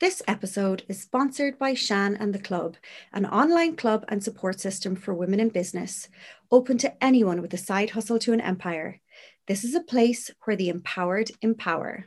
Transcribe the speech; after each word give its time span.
This 0.00 0.22
episode 0.26 0.84
is 0.88 0.98
sponsored 0.98 1.58
by 1.58 1.74
Shan 1.74 2.16
and 2.16 2.34
the 2.34 2.38
Club, 2.38 2.78
an 3.12 3.26
online 3.26 3.76
club 3.76 4.06
and 4.08 4.24
support 4.24 4.58
system 4.58 4.96
for 4.96 5.12
women 5.12 5.40
in 5.40 5.50
business, 5.50 6.08
open 6.50 6.78
to 6.78 7.04
anyone 7.04 7.42
with 7.42 7.52
a 7.52 7.58
side 7.58 7.90
hustle 7.90 8.18
to 8.20 8.32
an 8.32 8.40
empire. 8.40 9.02
This 9.46 9.62
is 9.62 9.74
a 9.74 9.82
place 9.82 10.30
where 10.44 10.56
the 10.56 10.70
empowered 10.70 11.32
empower. 11.42 12.06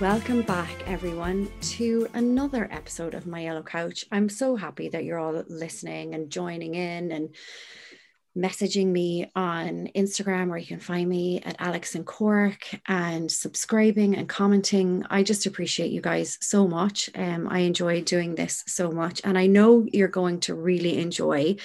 Welcome 0.00 0.40
back, 0.42 0.70
everyone, 0.86 1.50
to 1.60 2.08
another 2.14 2.66
episode 2.70 3.12
of 3.12 3.26
My 3.26 3.42
Yellow 3.42 3.62
Couch. 3.62 4.06
I'm 4.10 4.30
so 4.30 4.56
happy 4.56 4.88
that 4.88 5.04
you're 5.04 5.18
all 5.18 5.44
listening 5.48 6.14
and 6.14 6.30
joining 6.30 6.76
in 6.76 7.12
and 7.12 7.34
messaging 8.38 8.86
me 8.86 9.30
on 9.34 9.88
Instagram, 9.94 10.48
where 10.48 10.58
you 10.58 10.66
can 10.66 10.80
find 10.80 11.08
me 11.08 11.40
at 11.42 11.56
Alex 11.58 11.94
and 11.94 12.06
Cork, 12.06 12.68
and 12.86 13.30
subscribing 13.30 14.16
and 14.16 14.28
commenting. 14.28 15.04
I 15.10 15.22
just 15.22 15.46
appreciate 15.46 15.90
you 15.90 16.00
guys 16.00 16.38
so 16.40 16.68
much. 16.68 17.10
Um, 17.14 17.48
I 17.50 17.60
enjoy 17.60 18.02
doing 18.02 18.36
this 18.36 18.62
so 18.66 18.90
much, 18.90 19.20
and 19.24 19.36
I 19.36 19.46
know 19.46 19.86
you're 19.92 20.08
going 20.08 20.40
to 20.40 20.54
really 20.54 20.98
enjoy 20.98 21.56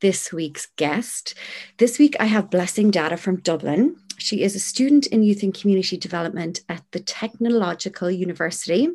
this 0.00 0.32
week's 0.32 0.66
guest. 0.76 1.34
This 1.78 1.98
week, 1.98 2.16
I 2.18 2.24
have 2.26 2.50
Blessing 2.50 2.90
Dada 2.90 3.16
from 3.16 3.36
Dublin. 3.36 3.96
She 4.18 4.42
is 4.42 4.54
a 4.54 4.60
student 4.60 5.06
in 5.08 5.22
youth 5.22 5.42
and 5.42 5.54
community 5.54 5.96
development 5.96 6.60
at 6.68 6.82
the 6.92 7.00
Technological 7.00 8.10
University. 8.10 8.88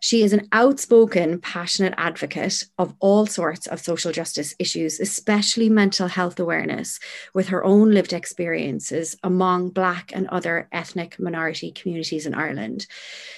She 0.00 0.22
is 0.22 0.32
an 0.32 0.48
outspoken, 0.52 1.40
passionate 1.40 1.94
advocate 1.96 2.64
of 2.78 2.94
all 3.00 3.26
sorts 3.26 3.66
of 3.66 3.80
social 3.80 4.12
justice 4.12 4.54
issues, 4.58 5.00
especially 5.00 5.68
mental 5.68 6.08
health 6.08 6.38
awareness, 6.40 6.98
with 7.34 7.48
her 7.48 7.64
own 7.64 7.92
lived 7.92 8.12
experiences 8.12 9.16
among 9.22 9.70
Black 9.70 10.12
and 10.14 10.26
other 10.28 10.68
ethnic 10.72 11.18
minority 11.18 11.70
communities 11.70 12.26
in 12.26 12.34
Ireland. 12.34 12.86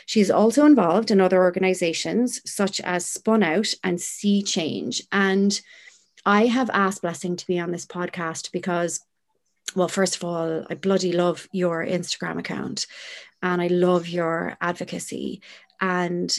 She 0.06 0.20
is 0.20 0.30
also 0.30 0.64
involved 0.64 1.10
in 1.10 1.20
other 1.20 1.42
organisations 1.42 2.40
such 2.44 2.80
as 2.80 3.06
Spun 3.06 3.42
Out 3.42 3.68
and 3.84 4.00
See 4.00 4.42
Change. 4.42 5.02
And 5.12 5.60
I 6.24 6.46
have 6.46 6.70
asked 6.70 7.02
Blessing 7.02 7.36
to 7.36 7.46
be 7.46 7.58
on 7.58 7.70
this 7.70 7.86
podcast 7.86 8.50
because 8.52 9.00
well, 9.76 9.88
first 9.88 10.16
of 10.16 10.24
all, 10.24 10.64
I 10.70 10.74
bloody 10.74 11.12
love 11.12 11.48
your 11.52 11.84
Instagram 11.84 12.38
account 12.38 12.86
and 13.42 13.60
I 13.60 13.66
love 13.66 14.08
your 14.08 14.56
advocacy. 14.60 15.42
And 15.80 16.36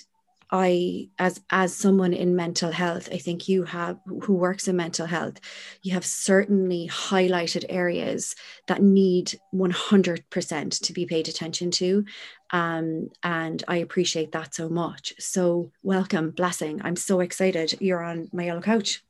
I, 0.52 1.10
as 1.20 1.42
as 1.52 1.76
someone 1.76 2.14
in 2.14 2.36
mental 2.36 2.72
health, 2.72 3.10
I 3.12 3.18
think 3.18 3.48
you 3.48 3.64
have 3.66 4.00
who 4.24 4.34
works 4.34 4.68
in 4.68 4.78
mental 4.78 5.06
health, 5.06 5.40
you 5.84 5.94
have 5.94 6.06
certainly 6.06 6.88
highlighted 6.88 7.66
areas 7.70 8.34
that 8.68 8.82
need 8.82 9.38
100% 9.54 10.82
to 10.82 10.94
be 10.94 11.06
paid 11.06 11.28
attention 11.28 11.70
to. 11.72 12.06
Um, 12.52 13.10
and 13.24 13.64
I 13.68 13.78
appreciate 13.78 14.32
that 14.32 14.56
so 14.56 14.70
much. 14.70 15.14
So 15.20 15.72
welcome, 15.84 16.32
blessing. 16.32 16.82
I'm 16.84 16.96
so 16.96 17.20
excited 17.20 17.76
you're 17.82 18.04
on 18.04 18.30
my 18.32 18.46
yellow 18.46 18.62
couch. 18.62 19.04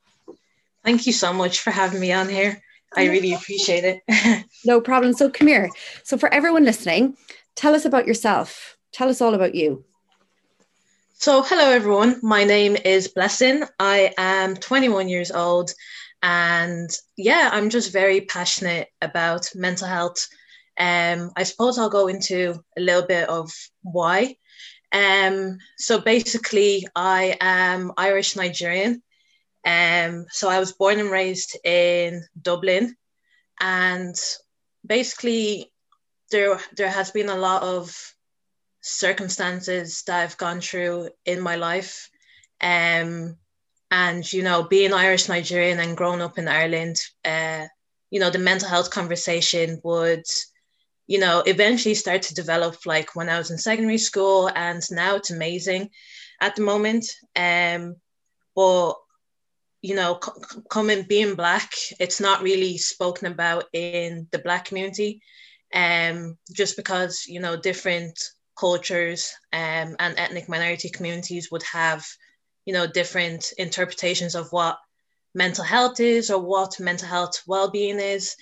Thank 0.84 1.06
you 1.06 1.14
so 1.14 1.34
much 1.34 1.60
for 1.60 1.72
having 1.72 2.00
me 2.00 2.12
on 2.12 2.30
here. 2.30 2.62
I 2.96 3.08
really 3.08 3.34
appreciate 3.34 3.84
it. 3.84 4.46
no 4.66 4.82
problem. 4.82 5.14
So 5.14 5.30
come 5.30 5.48
here. 5.48 5.70
So 6.04 6.18
for 6.18 6.34
everyone 6.34 6.64
listening, 6.64 7.18
tell 7.56 7.76
us 7.76 7.86
about 7.86 8.08
yourself. 8.08 8.78
Tell 8.92 9.10
us 9.10 9.22
all 9.22 9.34
about 9.34 9.56
you. 9.56 9.84
So 11.14 11.42
hello 11.42 11.72
everyone. 11.72 12.20
My 12.22 12.44
name 12.44 12.78
is 12.86 13.08
Blessing. 13.08 13.64
I 13.80 14.14
am 14.18 14.56
21 14.56 15.10
years 15.10 15.32
old 15.32 15.74
and 16.22 16.90
yeah, 17.16 17.50
I'm 17.52 17.70
just 17.70 17.92
very 17.92 18.22
passionate 18.22 18.90
about 19.02 19.50
mental 19.56 19.88
health. 19.88 20.28
Um, 20.80 21.32
I 21.36 21.44
suppose 21.44 21.78
I'll 21.78 21.90
go 21.90 22.08
into 22.08 22.64
a 22.78 22.82
little 22.82 23.06
bit 23.06 23.30
of 23.30 23.52
why. 23.82 24.36
Um, 24.92 25.58
so 25.78 26.00
basically, 26.00 26.88
I 26.96 27.38
am 27.42 27.92
Irish 27.98 28.36
Nigerian. 28.36 29.02
Um, 29.68 30.28
so 30.30 30.48
I 30.48 30.60
was 30.60 30.72
born 30.72 30.98
and 31.00 31.12
raised 31.12 31.58
in 31.66 32.24
Dublin, 32.42 32.96
and 33.60 34.16
basically 34.86 35.74
there 36.32 36.58
there 36.78 36.90
has 36.90 37.12
been 37.12 37.28
a 37.28 37.36
lot 37.36 37.64
of 37.64 37.94
circumstances 38.80 40.04
that 40.08 40.24
I've 40.24 40.38
gone 40.38 40.62
through 40.62 41.10
in 41.26 41.42
my 41.42 41.58
life. 41.58 42.10
Um, 42.62 43.36
and 43.92 44.32
you 44.32 44.42
know, 44.42 44.64
being 44.64 44.94
Irish 44.94 45.28
Nigerian 45.28 45.80
and 45.80 45.98
growing 45.98 46.22
up 46.22 46.38
in 46.38 46.48
Ireland, 46.48 46.96
uh, 47.26 47.66
you 48.10 48.22
know, 48.22 48.30
the 48.30 48.40
mental 48.40 48.70
health 48.70 48.90
conversation 48.90 49.82
would, 49.84 50.24
you 51.08 51.20
know, 51.20 51.44
eventually 51.46 51.96
start 51.96 52.22
to 52.24 52.34
develop 52.34 52.86
like 52.86 53.18
when 53.18 53.28
I 53.28 53.38
was 53.38 53.52
in 53.52 53.58
secondary 53.58 53.98
school, 53.98 54.50
and 54.56 54.82
now 54.92 55.18
it's 55.18 55.32
amazing 55.32 55.90
at 56.40 56.56
the 56.56 56.62
moment. 56.62 57.06
Um, 57.36 57.98
but 58.56 58.94
you 59.88 59.96
know, 59.96 60.20
c- 60.22 60.60
coming 60.70 61.04
being 61.04 61.36
black, 61.36 61.72
it's 61.98 62.20
not 62.20 62.42
really 62.42 62.78
spoken 62.78 63.32
about 63.32 63.64
in 63.72 64.28
the 64.32 64.40
black 64.40 64.66
community, 64.66 65.22
um, 65.74 66.38
just 66.54 66.76
because 66.76 67.24
you 67.26 67.40
know 67.40 67.56
different 67.56 68.20
cultures 68.60 69.34
um, 69.54 69.96
and 69.98 70.18
ethnic 70.18 70.50
minority 70.50 70.90
communities 70.90 71.50
would 71.52 71.64
have, 71.64 72.06
you 72.66 72.74
know, 72.74 72.86
different 72.86 73.54
interpretations 73.58 74.36
of 74.36 74.52
what 74.52 74.78
mental 75.34 75.64
health 75.64 76.02
is 76.02 76.30
or 76.30 76.42
what 76.42 76.80
mental 76.82 77.08
health 77.08 77.42
well-being 77.48 78.00
is. 78.00 78.36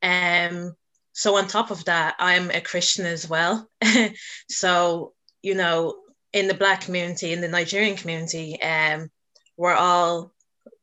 Um, 0.00 0.76
so 1.12 1.36
on 1.36 1.48
top 1.48 1.72
of 1.72 1.84
that, 1.86 2.14
I'm 2.20 2.52
a 2.52 2.60
Christian 2.60 3.04
as 3.04 3.28
well. 3.28 3.68
so 4.48 5.12
you 5.42 5.56
know, 5.56 5.96
in 6.32 6.46
the 6.46 6.54
black 6.54 6.82
community, 6.82 7.32
in 7.32 7.40
the 7.40 7.48
Nigerian 7.48 7.96
community, 7.96 8.62
um, 8.62 9.10
we're 9.56 9.74
all 9.74 10.33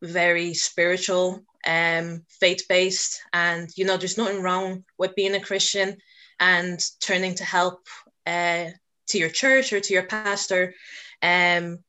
very 0.02 0.54
spiritual, 0.54 1.44
um, 1.68 2.24
faith 2.40 2.64
based, 2.68 3.22
and 3.34 3.70
you 3.76 3.86
know, 3.86 3.98
there's 3.98 4.18
nothing 4.18 4.42
wrong 4.42 4.84
with 4.98 5.16
being 5.16 5.36
a 5.36 5.40
Christian 5.40 5.98
and 6.40 6.80
turning 7.00 7.36
to 7.36 7.44
help 7.44 7.86
uh, 8.26 8.66
to 9.08 9.18
your 9.18 9.30
church 9.30 9.74
or 9.74 9.80
to 9.80 9.94
your 9.94 10.04
pastor. 10.04 10.74
Um, 11.22 11.80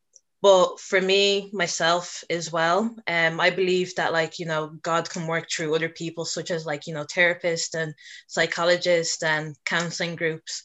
but 0.41 0.77
for 0.77 0.99
me, 0.99 1.49
myself 1.53 2.21
as 2.29 2.51
well, 2.51 2.93
um, 3.07 3.39
I 3.39 3.49
believe 3.49 3.95
that 3.95 4.11
like 4.11 4.39
you 4.39 4.45
know 4.45 4.67
God 4.81 5.09
can 5.09 5.25
work 5.25 5.49
through 5.49 5.73
other 5.73 5.89
people, 5.89 6.25
such 6.25 6.51
as 6.51 6.65
like 6.65 6.85
you 6.85 6.93
know 6.93 7.05
therapists 7.05 7.73
and 7.73 7.93
psychologists 8.27 9.23
and 9.23 9.55
counseling 9.65 10.15
groups. 10.15 10.63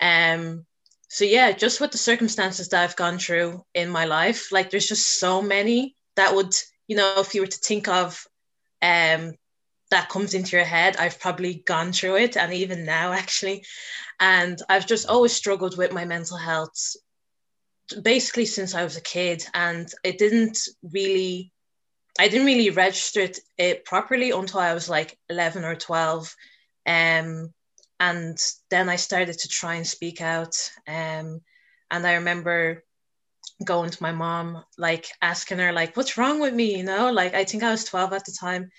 Um, 0.00 0.66
so 1.08 1.24
yeah, 1.24 1.52
just 1.52 1.80
with 1.80 1.92
the 1.92 1.98
circumstances 1.98 2.68
that 2.70 2.82
I've 2.82 2.96
gone 2.96 3.18
through 3.18 3.64
in 3.74 3.90
my 3.90 4.06
life, 4.06 4.50
like 4.50 4.70
there's 4.70 4.88
just 4.88 5.20
so 5.20 5.40
many 5.40 5.94
that 6.16 6.34
would 6.34 6.52
you 6.92 6.98
know, 6.98 7.14
if 7.20 7.34
you 7.34 7.40
were 7.40 7.46
to 7.46 7.58
think 7.58 7.88
of 7.88 8.26
um, 8.82 9.32
that 9.90 10.10
comes 10.10 10.34
into 10.34 10.56
your 10.56 10.66
head, 10.66 10.98
I've 10.98 11.18
probably 11.18 11.62
gone 11.66 11.90
through 11.90 12.16
it, 12.16 12.36
and 12.36 12.52
even 12.52 12.84
now, 12.84 13.12
actually. 13.14 13.64
And 14.20 14.60
I've 14.68 14.86
just 14.86 15.08
always 15.08 15.32
struggled 15.32 15.78
with 15.78 15.90
my 15.90 16.04
mental 16.04 16.36
health 16.36 16.94
basically 18.02 18.44
since 18.44 18.74
I 18.74 18.84
was 18.84 18.98
a 18.98 19.00
kid, 19.00 19.42
and 19.54 19.90
it 20.04 20.18
didn't 20.18 20.58
really. 20.82 21.50
I 22.20 22.28
didn't 22.28 22.46
really 22.46 22.68
register 22.68 23.26
it, 23.56 23.86
properly 23.86 24.32
until 24.32 24.60
I 24.60 24.74
was 24.74 24.90
like 24.90 25.18
11 25.30 25.64
or 25.64 25.74
12. 25.74 26.36
Um, 26.84 27.54
and 28.00 28.36
then 28.68 28.90
I 28.90 28.96
started 28.96 29.38
to 29.38 29.48
try 29.48 29.76
and 29.76 29.86
speak 29.86 30.20
out. 30.20 30.54
Um, 30.86 31.40
and 31.90 32.06
I 32.06 32.16
remember 32.16 32.84
going 33.64 33.90
to 33.90 34.02
my 34.02 34.12
mom, 34.12 34.64
like 34.78 35.06
asking 35.20 35.58
her, 35.58 35.72
like, 35.72 35.96
what's 35.96 36.16
wrong 36.16 36.40
with 36.40 36.54
me? 36.54 36.76
You 36.76 36.84
know, 36.84 37.12
like 37.12 37.34
I 37.34 37.44
think 37.44 37.62
I 37.62 37.70
was 37.70 37.84
12 37.84 38.12
at 38.12 38.24
the 38.24 38.32
time. 38.32 38.70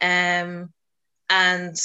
Um, 0.00 0.72
and, 1.30 1.76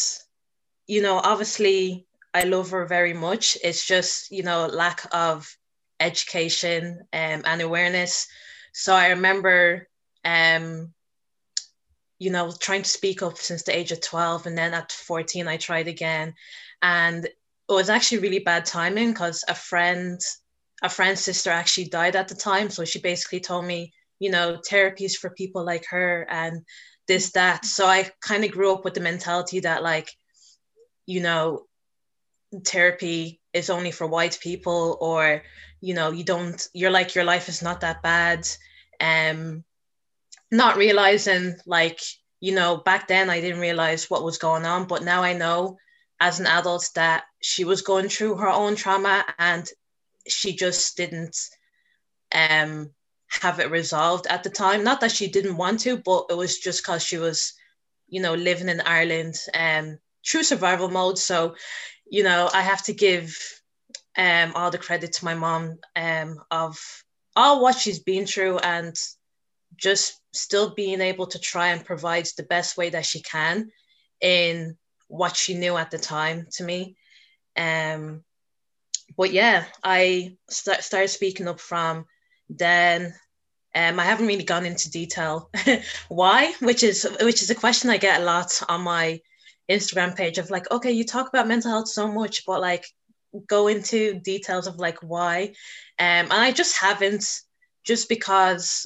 you 0.87 1.01
know, 1.01 1.17
obviously 1.17 2.05
I 2.33 2.43
love 2.43 2.71
her 2.71 2.85
very 2.85 3.13
much. 3.13 3.57
It's 3.63 3.85
just, 3.85 4.31
you 4.31 4.43
know, 4.43 4.67
lack 4.67 5.05
of 5.11 5.55
education 5.99 6.99
um, 7.13 7.41
and 7.45 7.61
awareness. 7.61 8.27
So 8.73 8.93
I 8.93 9.09
remember, 9.09 9.87
um, 10.25 10.93
you 12.19 12.31
know, 12.31 12.53
trying 12.59 12.83
to 12.83 12.89
speak 12.89 13.21
up 13.21 13.37
since 13.37 13.63
the 13.63 13.75
age 13.75 13.91
of 13.91 14.01
12. 14.01 14.45
And 14.45 14.57
then 14.57 14.73
at 14.73 14.91
14, 14.91 15.47
I 15.47 15.57
tried 15.57 15.87
again. 15.87 16.33
And 16.81 17.25
it 17.25 17.33
was 17.73 17.89
actually 17.89 18.19
really 18.19 18.39
bad 18.39 18.65
timing 18.65 19.11
because 19.11 19.43
a 19.47 19.55
friend 19.55 20.19
a 20.81 20.89
friend's 20.89 21.21
sister 21.21 21.49
actually 21.49 21.85
died 21.85 22.15
at 22.15 22.27
the 22.27 22.35
time. 22.35 22.69
So 22.69 22.85
she 22.85 22.99
basically 22.99 23.39
told 23.39 23.65
me, 23.65 23.93
you 24.19 24.31
know, 24.31 24.59
therapies 24.69 25.15
for 25.15 25.29
people 25.29 25.63
like 25.65 25.85
her 25.89 26.27
and 26.29 26.63
this, 27.07 27.31
that. 27.31 27.65
So 27.65 27.85
I 27.85 28.09
kind 28.21 28.43
of 28.43 28.51
grew 28.51 28.73
up 28.73 28.83
with 28.83 28.93
the 28.93 29.01
mentality 29.01 29.61
that, 29.61 29.83
like, 29.83 30.09
you 31.05 31.21
know, 31.21 31.65
therapy 32.65 33.41
is 33.53 33.69
only 33.69 33.91
for 33.91 34.07
white 34.07 34.39
people 34.41 34.97
or, 35.01 35.43
you 35.81 35.93
know, 35.93 36.11
you 36.11 36.23
don't, 36.23 36.67
you're 36.73 36.91
like, 36.91 37.15
your 37.15 37.23
life 37.23 37.49
is 37.49 37.61
not 37.61 37.81
that 37.81 38.01
bad. 38.01 38.47
Um, 38.99 39.63
not 40.51 40.77
realizing, 40.77 41.55
like, 41.65 41.99
you 42.39 42.53
know, 42.53 42.77
back 42.77 43.07
then 43.07 43.29
I 43.29 43.39
didn't 43.39 43.61
realize 43.61 44.09
what 44.09 44.23
was 44.23 44.37
going 44.37 44.65
on, 44.65 44.87
but 44.87 45.03
now 45.03 45.23
I 45.23 45.33
know 45.33 45.77
as 46.19 46.39
an 46.39 46.47
adult 46.47 46.89
that 46.95 47.23
she 47.41 47.65
was 47.65 47.81
going 47.81 48.09
through 48.09 48.35
her 48.35 48.49
own 48.49 48.75
trauma 48.75 49.25
and 49.39 49.67
she 50.27 50.55
just 50.55 50.97
didn't 50.97 51.37
um, 52.33 52.91
have 53.41 53.59
it 53.59 53.71
resolved 53.71 54.27
at 54.27 54.43
the 54.43 54.49
time. 54.49 54.83
Not 54.83 55.01
that 55.01 55.11
she 55.11 55.27
didn't 55.27 55.57
want 55.57 55.79
to, 55.81 55.97
but 55.97 56.25
it 56.29 56.37
was 56.37 56.59
just 56.59 56.83
because 56.83 57.03
she 57.03 57.17
was, 57.17 57.53
you 58.07 58.21
know, 58.21 58.33
living 58.33 58.69
in 58.69 58.81
Ireland 58.81 59.35
um, 59.53 59.97
true 60.23 60.43
survival 60.43 60.89
mode. 60.89 61.17
So, 61.17 61.55
you 62.09 62.23
know, 62.23 62.49
I 62.53 62.61
have 62.61 62.83
to 62.85 62.93
give 62.93 63.37
um, 64.17 64.51
all 64.55 64.71
the 64.71 64.77
credit 64.77 65.13
to 65.13 65.25
my 65.25 65.35
mom 65.35 65.79
um, 65.95 66.39
of 66.51 66.77
all 67.35 67.61
what 67.61 67.77
she's 67.77 67.99
been 67.99 68.25
through 68.25 68.57
and 68.59 68.95
just 69.77 70.19
still 70.33 70.73
being 70.75 71.01
able 71.01 71.27
to 71.27 71.39
try 71.39 71.69
and 71.69 71.85
provide 71.85 72.27
the 72.37 72.43
best 72.43 72.77
way 72.77 72.89
that 72.89 73.05
she 73.05 73.21
can 73.21 73.71
in 74.19 74.77
what 75.07 75.35
she 75.35 75.53
knew 75.53 75.77
at 75.77 75.91
the 75.91 75.97
time 75.97 76.47
to 76.51 76.63
me. 76.63 76.95
Um, 77.55 78.23
but 79.17 79.31
yeah, 79.31 79.65
I 79.83 80.37
st- 80.49 80.83
started 80.83 81.09
speaking 81.09 81.47
up 81.47 81.59
from 81.59 82.05
then. 82.49 83.13
Um, 83.73 83.99
I 84.01 84.03
haven't 84.03 84.27
really 84.27 84.43
gone 84.43 84.65
into 84.65 84.91
detail 84.91 85.49
why, 86.09 86.53
which 86.59 86.83
is 86.83 87.07
which 87.21 87.41
is 87.41 87.49
a 87.49 87.55
question 87.55 87.89
I 87.89 87.97
get 87.97 88.19
a 88.19 88.25
lot 88.25 88.61
on 88.67 88.81
my 88.81 89.21
Instagram 89.69 90.15
page 90.15 90.37
of 90.37 90.49
like, 90.49 90.69
okay, 90.71 90.91
you 90.91 91.05
talk 91.05 91.29
about 91.29 91.47
mental 91.47 91.71
health 91.71 91.87
so 91.87 92.11
much, 92.11 92.45
but 92.45 92.59
like 92.59 92.85
go 93.47 93.67
into 93.67 94.19
details 94.19 94.67
of 94.67 94.77
like 94.77 94.99
why. 94.99 95.53
Um, 95.97 96.27
and 96.27 96.33
I 96.33 96.51
just 96.51 96.77
haven't, 96.77 97.25
just 97.85 98.09
because 98.09 98.85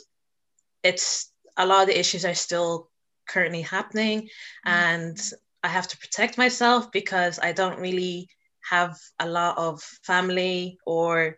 it's 0.84 1.32
a 1.58 1.66
lot 1.66 1.82
of 1.82 1.88
the 1.88 2.00
issues 2.00 2.26
are 2.26 2.36
still 2.36 2.90
currently 3.28 3.62
happening 3.62 4.22
mm-hmm. 4.22 4.70
and 4.70 5.32
I 5.64 5.68
have 5.70 5.88
to 5.88 5.98
protect 5.98 6.38
myself 6.38 6.92
because 6.92 7.40
I 7.42 7.54
don't 7.54 7.80
really 7.80 8.30
have 8.70 8.98
a 9.20 9.28
lot 9.28 9.58
of 9.58 9.82
family 10.04 10.78
or 10.86 11.38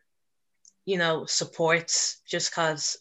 you 0.86 0.98
know 0.98 1.26
supports 1.26 2.22
just 2.28 2.52
because 2.52 2.98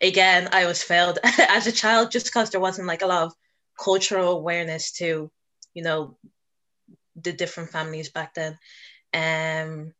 again 0.00 0.48
I 0.52 0.66
was 0.66 0.82
failed 0.82 1.18
as 1.24 1.66
a 1.66 1.72
child 1.72 2.10
just 2.10 2.26
because 2.26 2.50
there 2.50 2.60
wasn't 2.60 2.88
like 2.88 3.02
a 3.02 3.06
lot 3.06 3.24
of 3.24 3.34
cultural 3.78 4.32
awareness 4.32 4.92
to 4.92 5.30
you 5.74 5.82
know 5.82 6.16
the 7.16 7.32
different 7.32 7.70
families 7.70 8.10
back 8.10 8.34
then 8.34 8.58
um 9.14 9.92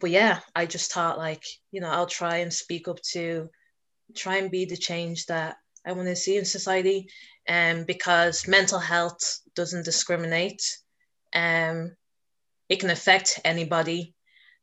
but 0.00 0.10
yeah 0.10 0.40
I 0.54 0.66
just 0.66 0.92
thought 0.92 1.18
like 1.18 1.44
you 1.72 1.80
know 1.80 1.90
I'll 1.90 2.06
try 2.06 2.38
and 2.38 2.52
speak 2.52 2.88
up 2.88 3.00
to 3.12 3.50
try 4.14 4.36
and 4.36 4.50
be 4.50 4.64
the 4.64 4.76
change 4.76 5.26
that 5.26 5.56
I 5.86 5.92
want 5.92 6.08
to 6.08 6.16
see 6.16 6.36
in 6.36 6.44
society 6.44 7.08
um, 7.48 7.84
because 7.84 8.46
mental 8.46 8.78
health 8.78 9.40
doesn't 9.54 9.84
discriminate. 9.84 10.62
Um, 11.34 11.96
it 12.70 12.80
can 12.80 12.90
affect 12.90 13.40
anybody, 13.44 14.14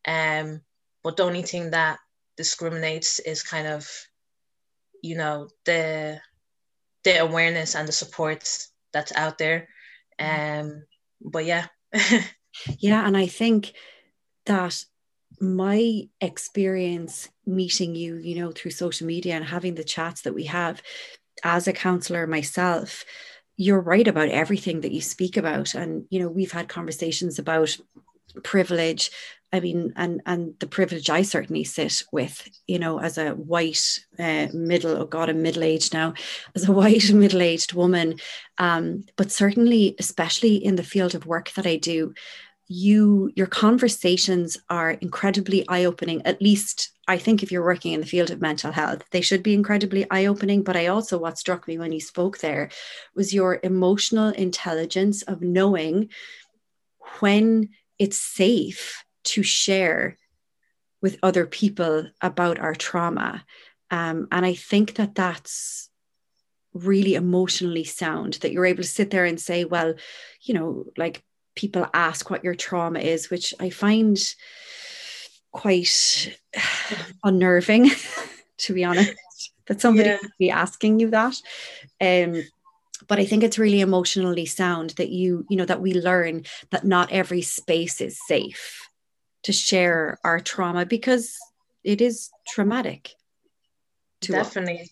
um, 0.07 0.62
but 1.04 1.18
the 1.18 1.24
only 1.24 1.44
thing 1.44 1.71
that 1.71 2.00
discriminates 2.38 3.19
is 3.19 3.44
kind 3.44 3.68
of, 3.68 3.88
you 5.04 5.18
know, 5.18 5.50
the 5.65 6.19
the 7.04 7.21
awareness 7.21 7.75
and 7.75 7.88
the 7.88 7.92
support 7.92 8.50
that's 8.94 9.13
out 9.15 9.38
there. 9.38 9.68
Um, 10.19 10.83
but 11.21 11.45
yeah. 11.45 11.68
yeah, 12.80 13.06
and 13.06 13.15
I 13.15 13.27
think 13.27 13.74
that 14.45 14.83
my 15.39 16.07
experience 16.19 17.30
meeting 17.45 17.95
you, 17.95 18.15
you 18.15 18.39
know, 18.39 18.51
through 18.51 18.71
social 18.71 19.06
media 19.06 19.36
and 19.36 19.45
having 19.45 19.75
the 19.75 19.83
chats 19.83 20.21
that 20.21 20.33
we 20.33 20.45
have 20.45 20.81
as 21.44 21.68
a 21.68 21.74
counselor 21.74 22.25
myself, 22.25 23.06
you're 23.57 23.81
right 23.81 24.07
about 24.07 24.30
everything 24.30 24.81
that 24.81 24.92
you 24.92 25.01
speak 25.01 25.36
about. 25.36 25.74
And, 25.74 26.06
you 26.09 26.19
know, 26.19 26.30
we've 26.30 26.51
had 26.51 26.69
conversations 26.69 27.39
about 27.39 27.75
privilege. 28.44 29.12
I 29.51 29.62
mean, 29.62 29.94
and 29.95 30.21
and 30.25 30.54
the 30.59 30.68
privilege 30.68 31.09
I 31.09 31.21
certainly 31.21 31.63
sit 31.63 32.04
with, 32.12 32.48
you 32.68 32.77
know, 32.77 33.00
as 33.00 33.18
a 33.18 33.31
white 33.31 34.00
uh, 34.19 34.48
middle, 34.54 34.98
oh 34.98 35.06
God, 35.06 35.30
I'm 35.30 35.42
middle 35.42 35.63
aged 35.63 35.94
now, 35.94 36.13
as 36.54 36.68
a 36.68 36.71
white 36.74 37.12
middle 37.12 37.42
aged 37.42 37.74
woman, 37.74 38.19
um, 38.57 39.06
but 39.15 39.31
certainly, 39.31 39.95
especially 40.00 40.56
in 40.56 40.75
the 40.75 40.83
field 40.83 41.15
of 41.15 41.25
work 41.25 41.51
that 41.53 41.65
I 41.65 41.77
do, 41.77 42.13
you 42.68 43.31
your 43.36 43.48
conversations 43.48 44.57
are 44.69 44.92
incredibly 44.92 45.68
eye-opening 45.69 46.21
at 46.25 46.42
least 46.42 46.92
i 47.07 47.18
think 47.18 47.42
if 47.42 47.51
you're 47.51 47.63
working 47.63 47.94
in 47.94 48.01
the 48.01 48.06
field 48.06 48.30
of 48.30 48.42
mental 48.42 48.71
health 48.71 49.04
they 49.12 49.21
should 49.21 49.44
be 49.44 49.54
incredibly 49.54 50.09
eye-opening. 50.12 50.63
But 50.63 50.75
i 50.75 50.88
also 50.88 51.18
what 51.18 51.38
struck 51.38 51.68
me 51.68 51.77
when 51.77 51.92
you 51.92 52.01
spoke 52.01 52.39
there 52.39 52.69
was 53.15 53.33
your 53.33 53.59
emotional 53.63 54.30
intelligence 54.30 55.21
of 55.24 55.42
knowing 55.42 56.09
when 57.19 57.69
it's 58.00 58.21
safe 58.21 59.04
to 59.24 59.44
share 59.44 60.18
with 61.01 61.19
other 61.21 61.45
people 61.45 62.09
about 62.21 62.59
our 62.59 62.75
trauma. 62.75 63.45
Um, 63.89 64.27
and 64.31 64.45
i 64.45 64.53
think 64.53 64.95
that 64.95 65.15
that's 65.15 65.89
really 66.74 67.15
emotionally 67.15 67.83
sound 67.83 68.36
that 68.36 68.51
you're 68.51 68.65
able 68.65 68.83
to 68.83 68.89
sit 68.89 69.10
there 69.10 69.25
and 69.25 69.39
say 69.39 69.65
well 69.65 69.95
you 70.42 70.53
know 70.53 70.86
like 70.95 71.24
people 71.57 71.88
ask 71.94 72.30
what 72.30 72.44
your 72.45 72.56
trauma 72.56 73.00
is, 73.00 73.30
which 73.30 73.53
I 73.60 73.69
find 73.69 74.18
quite 75.51 76.38
unnerving, 77.23 77.89
to 78.57 78.73
be 78.73 78.83
honest, 78.83 79.13
that 79.67 79.81
somebody 79.81 80.09
yeah. 80.09 80.17
be 80.39 80.51
asking 80.51 80.99
you 80.99 81.09
that. 81.11 81.35
Um, 82.01 82.44
but 83.07 83.19
I 83.19 83.25
think 83.25 83.44
it's 83.44 83.59
really 83.59 83.81
emotionally 83.81 84.45
sound 84.45 84.91
that 84.91 85.09
you, 85.09 85.45
you 85.49 85.57
know, 85.57 85.65
that 85.65 85.81
we 85.81 85.94
learn 85.94 86.44
that 86.71 86.83
not 86.83 87.11
every 87.11 87.41
space 87.41 88.01
is 88.01 88.19
safe 88.27 88.89
to 89.44 89.53
share 89.53 90.19
our 90.23 90.39
trauma 90.39 90.85
because 90.85 91.38
it 91.83 92.01
is 92.01 92.29
traumatic. 92.47 93.13
Definitely. 94.21 94.81
Us. 94.81 94.89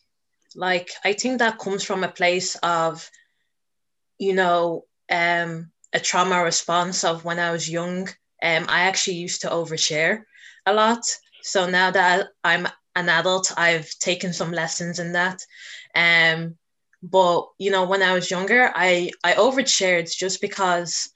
Like 0.55 0.91
I 1.03 1.13
think 1.13 1.39
that 1.39 1.59
comes 1.59 1.83
from 1.83 2.03
a 2.03 2.11
place 2.11 2.55
of, 2.63 3.09
you 4.17 4.33
know, 4.33 4.85
um, 5.11 5.71
a 5.91 5.99
trauma 5.99 6.43
response 6.43 7.03
of 7.03 7.25
when 7.25 7.39
I 7.39 7.51
was 7.51 7.69
young. 7.69 8.07
Um, 8.41 8.65
I 8.69 8.81
actually 8.81 9.17
used 9.17 9.41
to 9.41 9.49
overshare 9.49 10.23
a 10.65 10.73
lot. 10.73 11.03
So 11.41 11.69
now 11.69 11.91
that 11.91 12.27
I'm 12.43 12.67
an 12.95 13.09
adult, 13.09 13.51
I've 13.57 13.89
taken 13.99 14.33
some 14.33 14.51
lessons 14.51 14.99
in 14.99 15.13
that. 15.13 15.39
Um, 15.93 16.57
but 17.03 17.49
you 17.59 17.71
know, 17.71 17.85
when 17.85 18.01
I 18.01 18.13
was 18.13 18.31
younger, 18.31 18.71
I 18.73 19.11
I 19.23 19.33
overshared 19.33 20.15
just 20.15 20.41
because, 20.41 21.09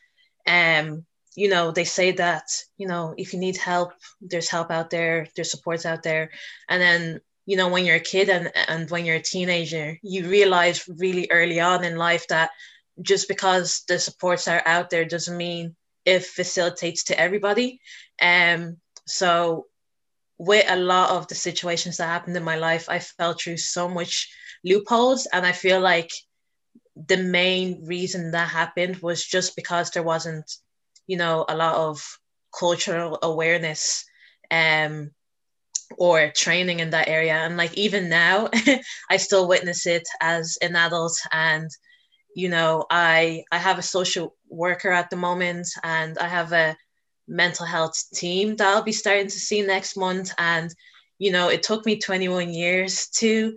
um, 0.47 1.05
you 1.35 1.49
know, 1.49 1.71
they 1.71 1.85
say 1.85 2.11
that 2.13 2.43
you 2.77 2.87
know 2.87 3.13
if 3.17 3.33
you 3.33 3.39
need 3.39 3.57
help, 3.57 3.93
there's 4.21 4.49
help 4.49 4.71
out 4.71 4.89
there, 4.89 5.27
there's 5.35 5.51
supports 5.51 5.85
out 5.85 6.03
there, 6.03 6.29
and 6.67 6.81
then 6.81 7.21
you 7.45 7.57
know 7.57 7.69
when 7.69 7.85
you're 7.85 7.95
a 7.95 8.11
kid 8.13 8.29
and 8.29 8.51
and 8.67 8.89
when 8.91 9.05
you're 9.05 9.15
a 9.15 9.21
teenager, 9.21 9.97
you 10.03 10.27
realize 10.27 10.87
really 10.87 11.27
early 11.31 11.59
on 11.59 11.83
in 11.83 11.95
life 11.95 12.27
that 12.27 12.51
just 13.01 13.27
because 13.27 13.83
the 13.87 13.97
supports 13.97 14.47
are 14.47 14.61
out 14.65 14.89
there 14.89 15.05
doesn't 15.05 15.37
mean 15.37 15.75
it 16.05 16.23
facilitates 16.23 17.05
to 17.05 17.19
everybody. 17.19 17.79
Um, 18.21 18.77
so 19.09 19.65
with 20.37 20.65
a 20.69 20.75
lot 20.75 21.11
of 21.11 21.27
the 21.27 21.35
situations 21.35 21.97
that 21.97 22.07
happened 22.07 22.37
in 22.37 22.43
my 22.43 22.55
life, 22.55 22.87
I 22.89 22.99
fell 22.99 23.33
through 23.33 23.57
so 23.57 23.89
much 23.89 24.29
loopholes, 24.63 25.27
and 25.33 25.45
I 25.45 25.51
feel 25.51 25.79
like 25.79 26.11
the 26.95 27.17
main 27.17 27.85
reason 27.85 28.31
that 28.31 28.49
happened 28.49 28.97
was 28.97 29.25
just 29.25 29.55
because 29.55 29.91
there 29.91 30.03
wasn't, 30.03 30.49
you 31.07 31.17
know, 31.17 31.45
a 31.47 31.55
lot 31.55 31.75
of 31.75 32.01
cultural 32.57 33.19
awareness 33.21 34.05
um, 34.51 35.11
or 35.97 36.31
training 36.35 36.79
in 36.79 36.91
that 36.91 37.07
area. 37.07 37.33
And 37.33 37.57
like 37.57 37.77
even 37.77 38.09
now, 38.09 38.49
I 39.09 39.17
still 39.17 39.47
witness 39.47 39.85
it 39.85 40.07
as 40.21 40.57
an 40.61 40.75
adult 40.75 41.19
and 41.31 41.69
you 42.35 42.49
know 42.49 42.85
i 42.89 43.43
i 43.51 43.57
have 43.57 43.79
a 43.79 43.83
social 43.83 44.35
worker 44.49 44.91
at 44.91 45.09
the 45.09 45.15
moment 45.15 45.67
and 45.83 46.17
i 46.19 46.27
have 46.27 46.51
a 46.53 46.75
mental 47.29 47.65
health 47.65 48.03
team 48.13 48.55
that 48.55 48.67
i'll 48.67 48.81
be 48.81 48.91
starting 48.91 49.27
to 49.27 49.39
see 49.39 49.61
next 49.61 49.95
month. 49.95 50.33
And 50.37 50.73
you 51.17 51.31
know 51.31 51.49
it 51.49 51.63
took 51.63 51.85
me 51.85 51.99
21 51.99 52.53
years 52.53 53.07
to 53.17 53.55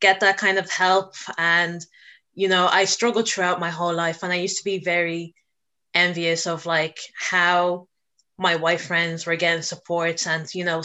get 0.00 0.20
that 0.20 0.38
kind 0.38 0.58
of 0.58 0.70
help. 0.70 1.14
And 1.36 1.84
you 2.38 2.48
know 2.48 2.68
i 2.70 2.84
struggled 2.84 3.28
throughout 3.28 3.58
my 3.58 3.70
whole 3.70 3.92
life 3.92 4.22
and 4.22 4.32
i 4.32 4.36
used 4.36 4.58
to 4.58 4.64
be 4.64 4.78
very 4.78 5.34
envious 5.92 6.46
of 6.46 6.66
like 6.66 6.96
how 7.18 7.88
my 8.38 8.54
white 8.54 8.80
friends 8.80 9.26
were 9.26 9.34
getting 9.34 9.62
support 9.62 10.24
and 10.26 10.46
you 10.54 10.64
know 10.64 10.80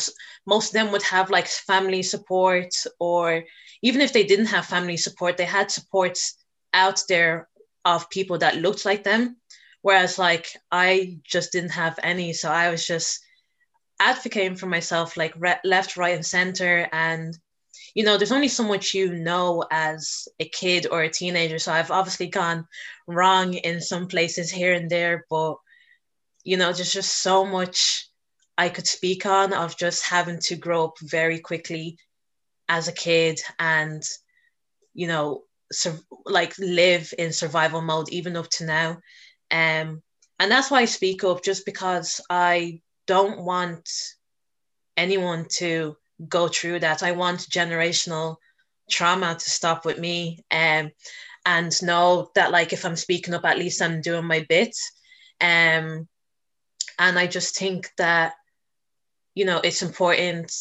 most 0.47 0.69
of 0.69 0.73
them 0.73 0.91
would 0.91 1.03
have 1.03 1.29
like 1.29 1.45
family 1.45 2.01
support 2.01 2.73
or 2.99 3.43
even 3.83 4.01
if 4.01 4.11
they 4.13 4.23
didn't 4.23 4.47
have 4.47 4.65
family 4.65 4.97
support 4.97 5.37
they 5.37 5.45
had 5.45 5.69
supports 5.69 6.43
out 6.73 6.99
there 7.07 7.47
of 7.85 8.09
people 8.09 8.39
that 8.39 8.57
looked 8.57 8.83
like 8.83 9.03
them 9.03 9.37
whereas 9.83 10.17
like 10.17 10.47
i 10.71 11.19
just 11.23 11.51
didn't 11.51 11.77
have 11.83 11.99
any. 12.01 12.33
So 12.33 12.49
i 12.49 12.71
was 12.71 12.85
just 12.87 13.19
advocating 13.99 14.57
for 14.57 14.65
myself 14.65 15.15
like 15.15 15.33
re- 15.37 15.61
left 15.63 15.95
right 15.95 16.15
and 16.15 16.25
center. 16.25 16.89
And 16.91 17.37
you 17.93 18.03
know 18.03 18.17
there's 18.17 18.31
only 18.31 18.47
so 18.47 18.63
much 18.63 18.95
you 18.95 19.13
know 19.13 19.63
as 19.69 20.27
a 20.39 20.45
kid 20.49 20.87
or 20.89 21.03
a 21.03 21.09
teenager. 21.09 21.59
So 21.59 21.71
i've 21.71 21.91
obviously 21.91 22.27
gone 22.27 22.65
wrong 23.07 23.53
in 23.53 23.79
some 23.81 24.07
places 24.07 24.49
here 24.49 24.73
and 24.73 24.89
there. 24.89 25.25
But 25.29 25.57
you 26.43 26.57
know, 26.57 26.73
there's 26.73 26.91
just 26.91 27.21
so 27.21 27.45
much 27.45 28.09
I 28.57 28.69
could 28.69 28.87
speak 28.87 29.25
on 29.25 29.53
of 29.53 29.77
just 29.77 30.05
having 30.05 30.39
to 30.43 30.55
grow 30.55 30.85
up 30.85 30.99
very 31.01 31.39
quickly 31.39 31.97
as 32.69 32.87
a 32.87 32.93
kid 32.93 33.39
and, 33.59 34.03
you 34.93 35.07
know, 35.07 35.43
sur- 35.71 35.99
like 36.25 36.57
live 36.59 37.13
in 37.17 37.33
survival 37.33 37.81
mode 37.81 38.09
even 38.09 38.35
up 38.35 38.49
to 38.51 38.65
now. 38.65 38.97
Um, 39.53 40.01
and 40.39 40.51
that's 40.51 40.71
why 40.71 40.79
I 40.81 40.85
speak 40.85 41.23
up, 41.23 41.43
just 41.43 41.65
because 41.65 42.19
I 42.29 42.81
don't 43.05 43.41
want 43.45 43.87
anyone 44.97 45.45
to 45.57 45.95
go 46.27 46.47
through 46.47 46.79
that. 46.79 47.03
I 47.03 47.11
want 47.11 47.49
generational 47.49 48.37
trauma 48.89 49.35
to 49.35 49.49
stop 49.49 49.85
with 49.85 49.99
me 49.99 50.43
um, 50.51 50.91
and 51.45 51.83
know 51.83 52.31
that 52.35 52.51
like 52.51 52.73
if 52.73 52.83
I'm 52.83 52.95
speaking 52.95 53.33
up, 53.33 53.45
at 53.45 53.59
least 53.59 53.81
I'm 53.81 54.01
doing 54.01 54.25
my 54.25 54.45
bit. 54.49 54.75
Um, 55.39 56.07
and 56.99 57.19
I 57.19 57.27
just 57.27 57.57
think 57.57 57.89
that, 57.97 58.33
you 59.35 59.45
know, 59.45 59.61
it's 59.63 59.81
important 59.83 60.51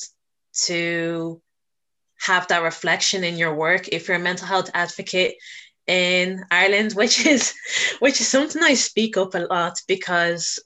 to 0.64 1.40
have 2.20 2.46
that 2.48 2.62
reflection 2.62 3.24
in 3.24 3.36
your 3.36 3.54
work 3.54 3.88
if 3.88 4.06
you're 4.06 4.16
a 4.16 4.20
mental 4.20 4.46
health 4.46 4.70
advocate 4.74 5.34
in 5.86 6.44
Ireland, 6.50 6.92
which 6.94 7.26
is 7.26 7.54
which 8.00 8.20
is 8.20 8.28
something 8.28 8.62
I 8.62 8.74
speak 8.74 9.16
up 9.16 9.34
a 9.34 9.46
lot 9.50 9.78
because 9.88 10.58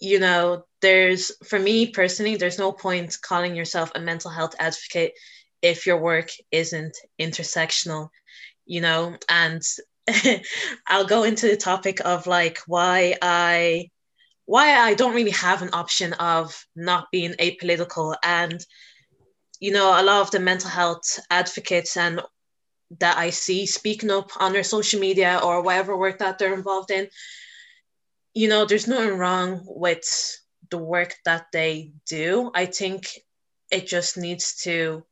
you 0.00 0.18
know 0.18 0.64
there's 0.80 1.32
for 1.44 1.58
me 1.58 1.88
personally 1.88 2.36
there's 2.36 2.58
no 2.58 2.72
point 2.72 3.18
calling 3.22 3.54
yourself 3.54 3.92
a 3.94 4.00
mental 4.00 4.30
health 4.30 4.54
advocate 4.58 5.12
if 5.60 5.86
your 5.86 5.98
work 5.98 6.30
isn't 6.50 6.96
intersectional 7.20 8.08
you 8.70 8.80
know? 8.80 9.16
And 9.28 9.62
I'll 10.86 11.04
go 11.04 11.24
into 11.24 11.48
the 11.48 11.56
topic 11.56 12.00
of 12.04 12.26
like 12.26 12.58
why 12.66 13.16
I 13.20 13.90
why 14.46 14.78
I 14.78 14.94
don't 14.94 15.14
really 15.14 15.30
have 15.32 15.62
an 15.62 15.70
option 15.72 16.12
of 16.14 16.64
not 16.74 17.08
being 17.12 17.32
apolitical. 17.32 18.16
And 18.24 18.64
you 19.58 19.72
know 19.72 19.90
a 19.90 20.02
lot 20.02 20.22
of 20.22 20.30
the 20.30 20.40
mental 20.40 20.70
health 20.70 21.18
advocates 21.30 21.96
and 21.96 22.22
that 22.98 23.16
I 23.16 23.30
see 23.30 23.66
speaking 23.66 24.10
up 24.10 24.30
on 24.38 24.52
their 24.52 24.64
social 24.64 25.00
media 25.00 25.40
or 25.42 25.62
whatever 25.62 25.96
work 25.96 26.18
that 26.18 26.38
they're 26.38 26.54
involved 26.54 26.90
in 26.90 27.08
you 28.34 28.48
know 28.48 28.64
there's 28.64 28.88
nothing 28.88 29.16
wrong 29.16 29.62
with 29.64 30.38
the 30.70 30.78
work 30.78 31.14
that 31.24 31.46
they 31.52 31.92
do 32.08 32.50
I 32.54 32.66
think 32.66 33.08
it 33.70 33.86
just 33.86 34.16
needs 34.16 34.62
to 34.62 35.04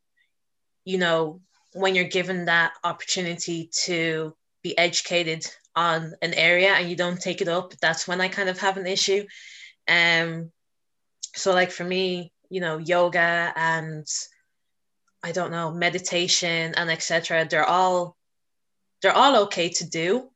you 0.85 0.99
know 0.99 1.41
when 1.73 1.95
you're 1.95 2.05
given 2.05 2.47
that 2.47 2.73
opportunity 2.83 3.71
to 3.85 4.35
be 4.63 4.77
educated 4.77 5.47
on 5.77 6.13
an 6.23 6.35
area 6.35 6.73
and 6.73 6.91
you 6.91 6.97
don't 6.97 7.21
take 7.21 7.41
it 7.41 7.49
up, 7.49 7.73
that's 7.81 8.09
when 8.09 8.21
I 8.21 8.29
kind 8.29 8.49
of 8.49 8.59
have 8.59 8.77
an 8.77 8.87
issue. 8.87 9.25
Um, 9.87 10.51
so 11.35 11.53
like 11.53 11.71
for 11.71 11.85
me, 11.85 12.33
you 12.51 12.61
know, 12.61 12.79
yoga 12.79 13.53
and 13.55 14.07
I 15.23 15.33
don't 15.33 15.51
know, 15.51 15.73
meditation 15.73 16.75
and 16.77 16.91
etc. 16.91 17.47
They're 17.49 17.65
all 17.65 18.17
they're 19.03 19.13
all 19.13 19.45
okay 19.45 19.69
to 19.69 19.89
do, 19.89 20.31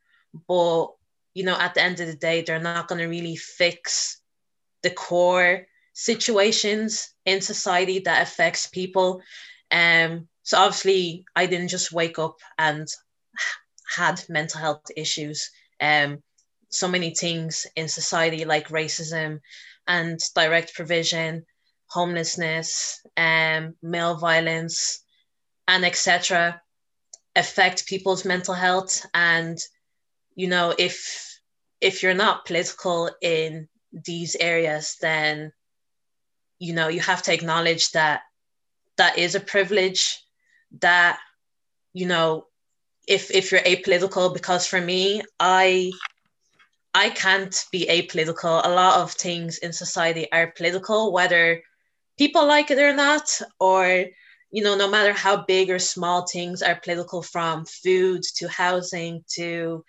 but 0.47 0.87
you 1.33 1.43
know, 1.43 1.57
at 1.57 1.73
the 1.73 1.81
end 1.81 1.99
of 1.99 2.07
the 2.07 2.15
day, 2.15 2.41
they're 2.41 2.59
not 2.59 2.87
going 2.87 2.99
to 2.99 3.07
really 3.07 3.35
fix 3.35 4.21
the 4.83 4.91
core 4.91 5.65
situations 5.93 7.13
in 7.25 7.41
society 7.41 7.99
that 7.99 8.21
affects 8.21 8.67
people. 8.67 9.21
Um, 9.71 10.27
so 10.43 10.57
obviously, 10.57 11.25
I 11.35 11.45
didn't 11.45 11.69
just 11.69 11.91
wake 11.91 12.19
up 12.19 12.37
and 12.57 12.87
had 13.95 14.23
mental 14.29 14.59
health 14.59 14.83
issues. 14.95 15.49
Um, 15.79 16.21
so 16.69 16.87
many 16.87 17.13
things 17.13 17.65
in 17.75 17.87
society 17.87 18.45
like 18.45 18.69
racism 18.69 19.39
and 19.87 20.19
direct 20.35 20.73
provision, 20.73 21.45
homelessness, 21.93 23.01
um, 23.17 23.75
male 23.81 24.15
violence, 24.15 25.03
and 25.67 25.85
etc. 25.85 26.61
affect 27.35 27.87
people's 27.87 28.25
mental 28.25 28.53
health. 28.53 29.05
And 29.13 29.57
you 30.35 30.47
know, 30.47 30.73
if 30.77 31.39
if 31.81 32.01
you're 32.01 32.13
not 32.13 32.45
political 32.45 33.11
in 33.21 33.67
these 33.91 34.35
areas, 34.39 34.97
then 35.01 35.53
you 36.63 36.73
know 36.73 36.87
you 36.87 37.01
have 37.01 37.21
to 37.21 37.33
acknowledge 37.33 37.91
that 37.91 38.21
that 38.95 39.17
is 39.17 39.35
a 39.35 39.39
privilege 39.39 40.23
that 40.79 41.19
you 41.93 42.07
know 42.07 42.47
if 43.07 43.31
if 43.31 43.51
you're 43.51 43.61
apolitical 43.61 44.33
because 44.33 44.65
for 44.65 44.79
me 44.79 45.21
i 45.39 45.91
i 46.93 47.09
can't 47.09 47.65
be 47.71 47.85
apolitical 47.89 48.61
a 48.63 48.69
lot 48.69 49.01
of 49.01 49.11
things 49.11 49.57
in 49.57 49.73
society 49.73 50.31
are 50.31 50.53
political 50.55 51.11
whether 51.11 51.61
people 52.17 52.45
like 52.47 52.71
it 52.71 52.79
or 52.79 52.93
not 52.93 53.41
or 53.59 54.05
you 54.51 54.63
know 54.63 54.75
no 54.75 54.89
matter 54.89 55.13
how 55.13 55.43
big 55.45 55.69
or 55.69 55.79
small 55.79 56.25
things 56.27 56.61
are 56.61 56.75
political 56.75 57.21
from 57.21 57.65
food 57.65 58.21
to 58.35 58.47
housing 58.47 59.23
to 59.27 59.83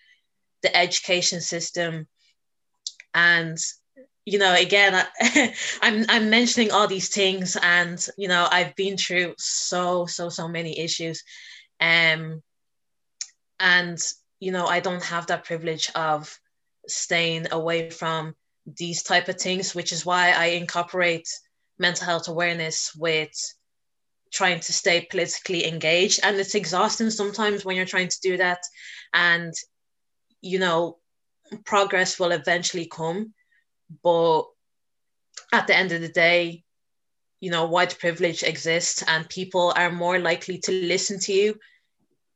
the 0.63 0.75
education 0.77 1.41
system. 1.41 2.09
And 3.13 3.59
you 4.25 4.39
know 4.39 4.55
again 4.55 4.95
I, 4.95 5.55
i'm 5.83 6.07
i'm 6.09 6.31
mentioning 6.31 6.71
all 6.71 6.89
these 6.89 7.11
things 7.11 7.59
and 7.63 8.05
you 8.17 8.27
know 8.27 8.49
i've 8.51 8.75
been 8.75 8.97
through 8.97 9.35
so 9.37 10.07
so 10.07 10.31
so 10.31 10.49
many 10.49 10.79
issues. 10.79 11.23
Um 11.79 12.43
and 13.61 13.99
you 14.41 14.51
know 14.51 14.67
i 14.67 14.81
don't 14.81 15.05
have 15.05 15.27
that 15.27 15.45
privilege 15.45 15.91
of 15.95 16.39
staying 16.89 17.47
away 17.53 17.91
from 17.91 18.35
these 18.67 19.03
type 19.03 19.29
of 19.29 19.39
things 19.39 19.75
which 19.75 19.93
is 19.93 20.07
why 20.07 20.33
i 20.33 20.47
incorporate 20.47 21.29
mental 21.79 22.07
health 22.07 22.29
awareness 22.29 22.95
with 22.95 23.33
trying 24.33 24.61
to 24.61 24.73
stay 24.73 25.07
politically 25.11 25.67
engaged. 25.67 26.21
And 26.23 26.37
it's 26.37 26.55
exhausting 26.55 27.11
sometimes 27.11 27.65
when 27.65 27.77
you're 27.77 27.85
trying 27.85 28.09
to 28.09 28.21
do 28.21 28.37
that. 28.37 28.61
And 29.13 29.53
you 30.41 30.59
know 30.59 30.99
progress 31.65 32.19
will 32.19 32.33
eventually 32.33 32.87
come. 32.87 33.35
But 34.03 34.45
at 35.53 35.67
the 35.67 35.77
end 35.77 35.93
of 35.93 36.01
the 36.01 36.09
day, 36.09 36.65
you 37.41 37.51
know, 37.51 37.67
white 37.67 37.99
privilege 37.99 38.43
exists 38.43 39.05
and 39.07 39.29
people 39.29 39.73
are 39.77 39.93
more 39.93 40.19
likely 40.19 40.59
to 40.59 40.73
listen 40.73 41.19
to 41.21 41.33
you 41.33 41.59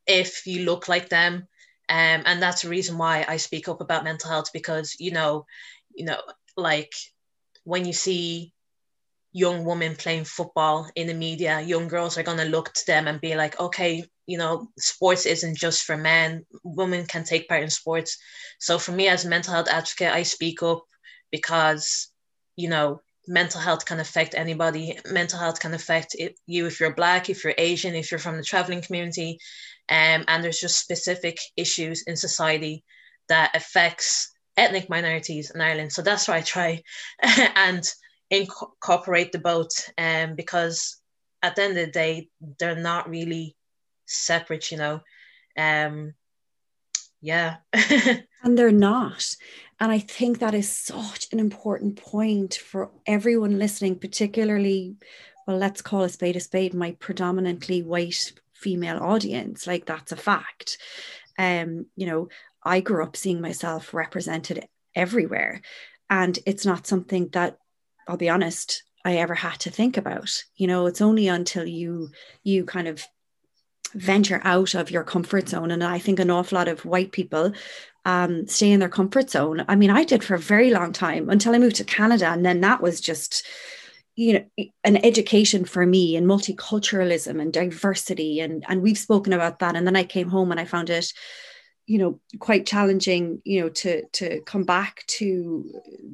if 0.06 0.46
you 0.46 0.64
look 0.64 0.88
like 0.88 1.08
them. 1.08 1.46
Um, 1.90 2.22
and 2.26 2.42
that's 2.42 2.62
the 2.62 2.68
reason 2.68 2.98
why 2.98 3.24
I 3.26 3.38
speak 3.38 3.68
up 3.68 3.80
about 3.80 4.04
mental 4.04 4.30
health 4.30 4.50
because, 4.52 4.96
you 4.98 5.10
know, 5.10 5.46
you 5.94 6.04
know, 6.04 6.20
like 6.56 6.92
when 7.64 7.86
you 7.86 7.94
see 7.94 8.52
young 9.32 9.64
women 9.64 9.94
playing 9.94 10.24
football 10.24 10.88
in 10.94 11.06
the 11.06 11.14
media, 11.14 11.60
young 11.60 11.88
girls 11.88 12.16
are 12.16 12.22
going 12.22 12.38
to 12.38 12.44
look 12.44 12.72
to 12.72 12.86
them 12.86 13.06
and 13.06 13.20
be 13.20 13.36
like, 13.36 13.58
okay, 13.60 14.04
you 14.26 14.38
know, 14.38 14.68
sports 14.78 15.26
isn't 15.26 15.56
just 15.56 15.84
for 15.84 15.96
men. 15.96 16.44
Women 16.64 17.06
can 17.06 17.24
take 17.24 17.48
part 17.48 17.62
in 17.62 17.70
sports. 17.70 18.18
So 18.58 18.78
for 18.78 18.92
me 18.92 19.08
as 19.08 19.24
a 19.24 19.28
mental 19.28 19.54
health 19.54 19.68
advocate, 19.68 20.12
I 20.12 20.22
speak 20.22 20.62
up 20.62 20.84
because 21.30 22.08
you 22.56 22.68
know 22.68 23.00
mental 23.26 23.60
health 23.60 23.84
can 23.84 24.00
affect 24.00 24.34
anybody 24.34 24.98
mental 25.10 25.38
health 25.38 25.60
can 25.60 25.74
affect 25.74 26.16
you 26.46 26.66
if 26.66 26.80
you're 26.80 26.94
black 26.94 27.28
if 27.28 27.44
you're 27.44 27.54
asian 27.58 27.94
if 27.94 28.10
you're 28.10 28.18
from 28.18 28.36
the 28.36 28.42
traveling 28.42 28.80
community 28.80 29.38
um, 29.90 30.24
and 30.28 30.42
there's 30.42 30.60
just 30.60 30.80
specific 30.80 31.38
issues 31.56 32.02
in 32.06 32.16
society 32.16 32.84
that 33.28 33.54
affects 33.54 34.32
ethnic 34.56 34.88
minorities 34.88 35.50
in 35.54 35.60
ireland 35.60 35.92
so 35.92 36.02
that's 36.02 36.26
why 36.26 36.36
i 36.36 36.40
try 36.40 36.82
and 37.54 37.84
incorporate 38.30 39.32
the 39.32 39.38
both 39.38 39.90
um, 39.98 40.34
because 40.34 40.96
at 41.42 41.56
the 41.56 41.62
end 41.62 41.78
of 41.78 41.86
the 41.86 41.92
day 41.92 42.28
they're 42.58 42.76
not 42.76 43.08
really 43.08 43.56
separate 44.06 44.70
you 44.70 44.78
know 44.78 45.00
um, 45.56 46.14
yeah 47.20 47.56
and 47.72 48.58
they're 48.58 48.70
not 48.70 49.36
and 49.80 49.92
I 49.92 49.98
think 49.98 50.38
that 50.38 50.54
is 50.54 50.70
such 50.70 51.28
an 51.32 51.38
important 51.38 51.96
point 51.96 52.54
for 52.54 52.90
everyone 53.06 53.58
listening, 53.58 53.98
particularly, 53.98 54.96
well, 55.46 55.56
let's 55.56 55.82
call 55.82 56.02
a 56.02 56.08
spade 56.08 56.36
a 56.36 56.40
spade, 56.40 56.74
my 56.74 56.92
predominantly 56.98 57.82
white 57.82 58.32
female 58.54 58.98
audience. 58.98 59.66
Like 59.66 59.86
that's 59.86 60.10
a 60.10 60.16
fact. 60.16 60.78
Um, 61.38 61.86
you 61.94 62.06
know, 62.06 62.28
I 62.64 62.80
grew 62.80 63.04
up 63.04 63.16
seeing 63.16 63.40
myself 63.40 63.94
represented 63.94 64.66
everywhere. 64.96 65.62
And 66.10 66.36
it's 66.44 66.66
not 66.66 66.86
something 66.86 67.28
that 67.28 67.58
I'll 68.08 68.16
be 68.16 68.30
honest, 68.30 68.82
I 69.04 69.16
ever 69.18 69.34
had 69.34 69.60
to 69.60 69.70
think 69.70 69.96
about. 69.96 70.44
You 70.56 70.66
know, 70.66 70.86
it's 70.86 71.00
only 71.00 71.28
until 71.28 71.66
you 71.66 72.10
you 72.42 72.64
kind 72.64 72.88
of 72.88 73.06
venture 73.94 74.40
out 74.44 74.74
of 74.74 74.90
your 74.90 75.04
comfort 75.04 75.48
zone. 75.48 75.70
And 75.70 75.82
I 75.82 75.98
think 75.98 76.18
an 76.18 76.30
awful 76.30 76.56
lot 76.56 76.68
of 76.68 76.84
white 76.84 77.12
people 77.12 77.52
um, 78.04 78.46
stay 78.46 78.70
in 78.70 78.80
their 78.80 78.88
comfort 78.88 79.30
zone. 79.30 79.64
I 79.68 79.76
mean, 79.76 79.90
I 79.90 80.04
did 80.04 80.24
for 80.24 80.34
a 80.34 80.38
very 80.38 80.70
long 80.70 80.92
time 80.92 81.30
until 81.30 81.54
I 81.54 81.58
moved 81.58 81.76
to 81.76 81.84
Canada. 81.84 82.26
And 82.26 82.44
then 82.44 82.60
that 82.62 82.82
was 82.82 83.00
just, 83.00 83.46
you 84.14 84.32
know, 84.34 84.66
an 84.84 85.04
education 85.04 85.64
for 85.64 85.86
me 85.86 86.16
in 86.16 86.26
multiculturalism 86.26 87.40
and 87.40 87.52
diversity. 87.52 88.40
And, 88.40 88.64
and 88.68 88.82
we've 88.82 88.98
spoken 88.98 89.32
about 89.32 89.58
that. 89.60 89.76
And 89.76 89.86
then 89.86 89.96
I 89.96 90.04
came 90.04 90.28
home 90.28 90.50
and 90.50 90.60
I 90.60 90.64
found 90.64 90.90
it, 90.90 91.12
you 91.88 91.96
know 91.96 92.20
quite 92.38 92.66
challenging 92.66 93.40
you 93.44 93.62
know 93.62 93.70
to 93.70 94.06
to 94.08 94.40
come 94.42 94.62
back 94.62 95.04
to 95.06 95.64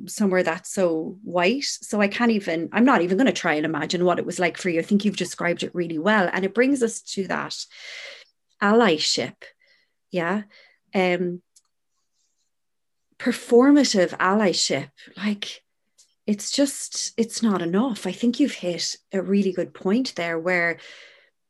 somewhere 0.06 0.44
that's 0.44 0.72
so 0.72 1.18
white. 1.24 1.64
So 1.64 2.00
i 2.00 2.08
can't 2.08 2.30
even 2.30 2.68
i'm 2.72 2.84
not 2.84 3.02
even 3.02 3.18
going 3.18 3.26
to 3.26 3.32
try 3.32 3.54
and 3.54 3.66
imagine 3.66 4.04
what 4.04 4.20
it 4.20 4.24
was 4.24 4.38
like 4.38 4.56
for 4.56 4.70
you. 4.70 4.78
I 4.78 4.84
think 4.84 5.04
you've 5.04 5.16
described 5.16 5.64
it 5.64 5.74
really 5.74 5.98
well 5.98 6.30
and 6.32 6.44
it 6.44 6.54
brings 6.54 6.82
us 6.82 7.02
to 7.02 7.26
that 7.26 7.56
allyship 8.62 9.34
yeah? 10.10 10.42
Um 10.94 11.42
performative 13.18 14.10
allyship 14.18 14.90
like 15.16 15.62
it's 16.26 16.50
just 16.52 17.12
it's 17.16 17.42
not 17.42 17.62
enough. 17.62 18.06
I 18.06 18.12
think 18.12 18.38
you've 18.38 18.52
hit 18.52 18.96
a 19.12 19.20
really 19.20 19.52
good 19.52 19.74
point 19.74 20.14
there 20.14 20.38
where 20.38 20.78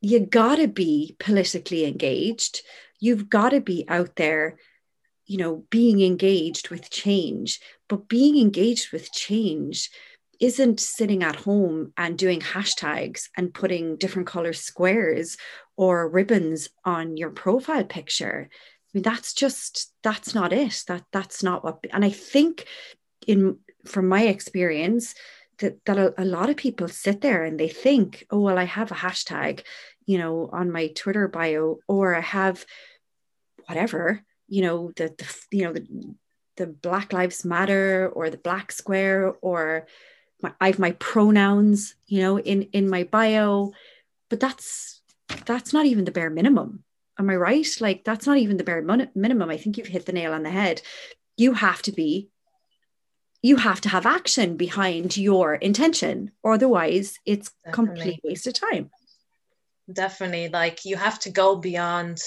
you 0.01 0.21
got 0.21 0.57
to 0.57 0.69
be 0.69 1.17
politically 1.19 1.85
engaged 1.85 2.63
you've 3.01 3.29
got 3.29 3.51
to 3.51 3.61
be 3.61 3.85
out 3.89 4.17
there 4.17 4.57
you 5.27 5.39
know 5.39 5.65
being 5.71 6.01
engaged 6.01 6.71
with 6.71 6.91
change. 6.91 7.61
But 7.89 8.09
being 8.09 8.39
engaged 8.39 8.93
with 8.93 9.13
change 9.13 9.91
isn't 10.41 10.81
sitting 10.81 11.23
at 11.23 11.37
home 11.37 11.93
and 11.97 12.19
doing 12.19 12.41
hashtags 12.41 13.29
and 13.37 13.55
putting 13.55 13.97
different 13.97 14.29
color 14.29 14.53
squares 14.53 15.37
or 15.77 16.09
ribbons 16.09 16.69
on 16.85 17.17
your 17.17 17.31
profile 17.31 17.85
picture. 17.85 18.49
I 18.51 18.91
mean 18.93 19.03
that's 19.03 19.33
just 19.33 19.93
that's 20.03 20.35
not 20.35 20.53
it. 20.53 20.85
That 20.89 21.05
that's 21.13 21.43
not 21.43 21.65
what 21.65 21.85
and 21.93 22.05
i 22.05 22.11
think 22.11 22.67
in 23.27 23.59
from 23.85 24.09
my 24.09 24.23
experience 24.23 25.15
that, 25.59 25.85
that 25.85 25.99
a, 25.99 26.21
a 26.21 26.25
lot 26.25 26.51
of 26.51 26.57
people 26.57 26.89
sit 26.89 27.21
there 27.21 27.45
and 27.45 27.59
they 27.59 27.69
think 27.69 28.27
oh 28.31 28.41
well 28.41 28.59
i 28.59 28.65
have 28.65 28.91
a 28.91 28.95
hashtag 28.95 29.63
you 30.07 30.19
know 30.19 30.49
on 30.53 30.71
my 30.71 30.89
twitter 30.89 31.29
bio 31.29 31.79
or 31.89 32.15
i 32.15 32.21
have 32.21 32.65
whatever 33.67 34.23
you 34.49 34.63
know 34.63 34.93
the, 34.97 35.15
the 35.19 35.57
you 35.57 35.65
know 35.65 35.73
the, 35.73 36.15
the 36.57 36.67
black 36.67 37.13
lives 37.13 37.45
matter 37.45 38.11
or 38.15 38.31
the 38.31 38.37
black 38.37 38.71
square 38.73 39.35
or 39.41 39.87
my, 40.43 40.53
i 40.61 40.69
have 40.69 40.79
my 40.79 40.93
pronouns 40.93 41.95
you 42.07 42.21
know 42.21 42.39
in 42.39 42.63
in 42.73 42.89
my 42.89 43.05
bio 43.05 43.73
but 44.29 44.41
that's 44.41 45.03
that's 45.47 45.73
not 45.73 45.87
even 45.87 46.05
the 46.05 46.13
bare 46.13 46.31
minimum. 46.31 46.85
Am 47.19 47.31
i 47.31 47.37
right? 47.37 47.67
Like 47.81 48.05
that's 48.05 48.27
not 48.27 48.39
even 48.39 48.57
the 48.57 48.65
bare 48.65 48.83
mon- 48.83 49.11
minimum. 49.15 49.51
I 49.51 49.57
think 49.57 49.79
you've 49.79 49.87
hit 49.87 50.07
the 50.07 50.13
nail 50.13 50.33
on 50.33 50.43
the 50.43 50.51
head. 50.51 50.83
You 51.37 51.55
have 51.55 51.83
to 51.83 51.93
be 51.93 52.29
you 53.43 53.57
have 53.57 53.81
to 53.83 53.91
have 53.91 54.07
action 54.07 54.57
behind 54.57 55.17
your 55.17 55.55
intention. 55.55 56.33
Otherwise 56.45 57.19
it's 57.27 57.51
Definitely. 57.65 57.95
complete 57.95 58.21
waste 58.25 58.47
of 58.47 58.55
time 58.55 58.91
Definitely 59.93 60.49
like 60.49 60.85
you 60.85 60.97
have 60.97 61.19
to 61.21 61.31
go 61.31 61.57
beyond 61.57 62.21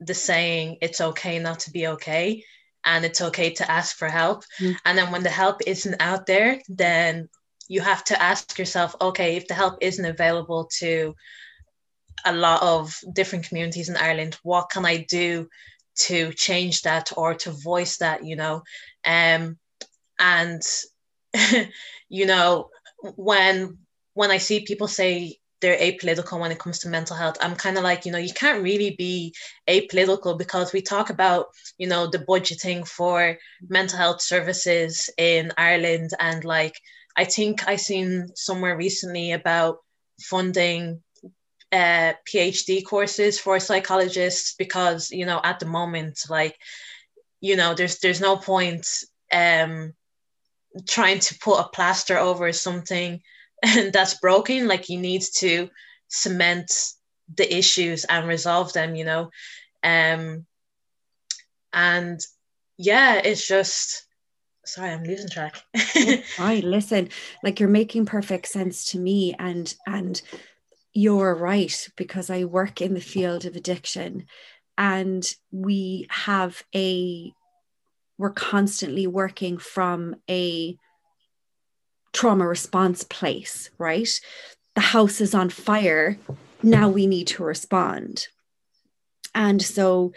the 0.00 0.14
saying 0.14 0.78
it's 0.80 1.00
okay 1.00 1.38
not 1.38 1.60
to 1.60 1.70
be 1.70 1.88
okay 1.88 2.44
and 2.84 3.04
it's 3.04 3.20
okay 3.20 3.50
to 3.50 3.70
ask 3.70 3.96
for 3.96 4.08
help 4.08 4.44
mm. 4.60 4.74
and 4.84 4.96
then 4.96 5.10
when 5.10 5.22
the 5.22 5.28
help 5.28 5.60
isn't 5.66 6.00
out 6.00 6.26
there 6.26 6.60
then 6.68 7.28
you 7.68 7.80
have 7.80 8.04
to 8.04 8.20
ask 8.22 8.58
yourself 8.58 8.94
okay 9.00 9.36
if 9.36 9.46
the 9.48 9.54
help 9.54 9.78
isn't 9.80 10.04
available 10.04 10.68
to 10.78 11.14
a 12.24 12.32
lot 12.32 12.62
of 12.62 12.96
different 13.12 13.46
communities 13.46 13.88
in 13.88 13.96
Ireland 13.96 14.38
what 14.42 14.70
can 14.70 14.86
I 14.86 14.98
do 14.98 15.48
to 16.06 16.32
change 16.32 16.82
that 16.82 17.12
or 17.16 17.34
to 17.34 17.50
voice 17.50 17.98
that 17.98 18.24
you 18.24 18.36
know 18.36 18.62
um 19.04 19.58
and 20.18 20.62
you 22.08 22.26
know 22.26 22.70
when 23.16 23.78
when 24.14 24.30
I 24.30 24.38
see 24.38 24.60
people 24.60 24.88
say 24.88 25.38
they're 25.60 25.78
apolitical 25.78 26.38
when 26.40 26.52
it 26.52 26.58
comes 26.58 26.78
to 26.80 26.88
mental 26.88 27.16
health. 27.16 27.36
I'm 27.40 27.56
kind 27.56 27.76
of 27.76 27.84
like, 27.84 28.04
you 28.04 28.12
know, 28.12 28.18
you 28.18 28.32
can't 28.32 28.62
really 28.62 28.94
be 28.96 29.34
apolitical 29.68 30.38
because 30.38 30.72
we 30.72 30.82
talk 30.82 31.10
about, 31.10 31.46
you 31.78 31.88
know, 31.88 32.06
the 32.06 32.18
budgeting 32.20 32.86
for 32.86 33.36
mental 33.68 33.98
health 33.98 34.22
services 34.22 35.10
in 35.18 35.52
Ireland. 35.56 36.10
And 36.20 36.44
like, 36.44 36.74
I 37.16 37.24
think 37.24 37.66
I 37.66 37.76
seen 37.76 38.28
somewhere 38.34 38.76
recently 38.76 39.32
about 39.32 39.78
funding 40.20 41.02
uh, 41.72 42.12
PhD 42.32 42.84
courses 42.84 43.38
for 43.38 43.60
psychologists 43.60 44.54
because, 44.54 45.10
you 45.10 45.26
know, 45.26 45.40
at 45.42 45.58
the 45.58 45.66
moment, 45.66 46.20
like, 46.30 46.56
you 47.40 47.56
know, 47.56 47.74
there's 47.74 47.98
there's 47.98 48.20
no 48.20 48.36
point 48.36 48.86
um, 49.32 49.92
trying 50.88 51.18
to 51.20 51.38
put 51.38 51.60
a 51.60 51.68
plaster 51.68 52.18
over 52.18 52.52
something 52.52 53.20
and 53.62 53.92
that's 53.92 54.18
broken 54.18 54.68
like 54.68 54.88
you 54.88 54.98
need 54.98 55.22
to 55.36 55.68
cement 56.08 56.72
the 57.36 57.56
issues 57.56 58.04
and 58.04 58.26
resolve 58.26 58.72
them 58.72 58.94
you 58.94 59.04
know? 59.04 59.30
Um 59.82 60.46
and 61.72 62.20
yeah 62.78 63.20
it's 63.22 63.46
just 63.46 64.06
sorry 64.64 64.90
i'm 64.90 65.04
losing 65.04 65.28
track. 65.28 65.56
Right 66.38 66.64
listen 66.64 67.08
like 67.42 67.60
you're 67.60 67.68
making 67.68 68.06
perfect 68.06 68.48
sense 68.48 68.90
to 68.92 68.98
me 68.98 69.34
and 69.38 69.74
and 69.86 70.20
you're 70.94 71.34
right 71.34 71.88
because 71.96 72.30
i 72.30 72.44
work 72.44 72.80
in 72.80 72.94
the 72.94 73.00
field 73.00 73.44
of 73.44 73.56
addiction 73.56 74.26
and 74.76 75.34
we 75.50 76.06
have 76.10 76.62
a 76.74 77.32
we're 78.16 78.30
constantly 78.30 79.06
working 79.06 79.58
from 79.58 80.16
a 80.28 80.76
trauma 82.18 82.48
response 82.48 83.04
place, 83.04 83.70
right? 83.78 84.20
The 84.74 84.80
house 84.80 85.20
is 85.20 85.36
on 85.36 85.50
fire. 85.50 86.18
Now 86.64 86.88
we 86.88 87.06
need 87.06 87.28
to 87.28 87.44
respond. 87.44 88.26
And 89.36 89.62
so 89.62 90.12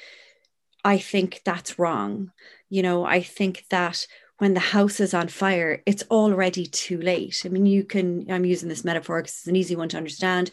I 0.84 0.98
think 0.98 1.42
that's 1.46 1.78
wrong. 1.78 2.32
You 2.70 2.82
know, 2.82 3.06
I 3.06 3.22
think 3.22 3.66
that 3.70 4.08
when 4.40 4.56
the 4.56 4.60
house 4.60 5.00
is 5.00 5.14
on 5.14 5.28
fire, 5.28 5.84
it's 5.86 6.04
already 6.10 6.66
too 6.66 7.00
late. 7.00 7.44
I 7.46 7.50
mean, 7.50 7.68
you 7.68 7.84
can, 7.84 8.26
I'm 8.32 8.46
using 8.46 8.68
this 8.68 8.84
metaphor 8.84 9.22
because 9.22 9.34
it's 9.34 9.48
an 9.48 9.56
easy 9.56 9.76
one 9.76 9.90
to 9.90 9.98
understand. 9.98 10.50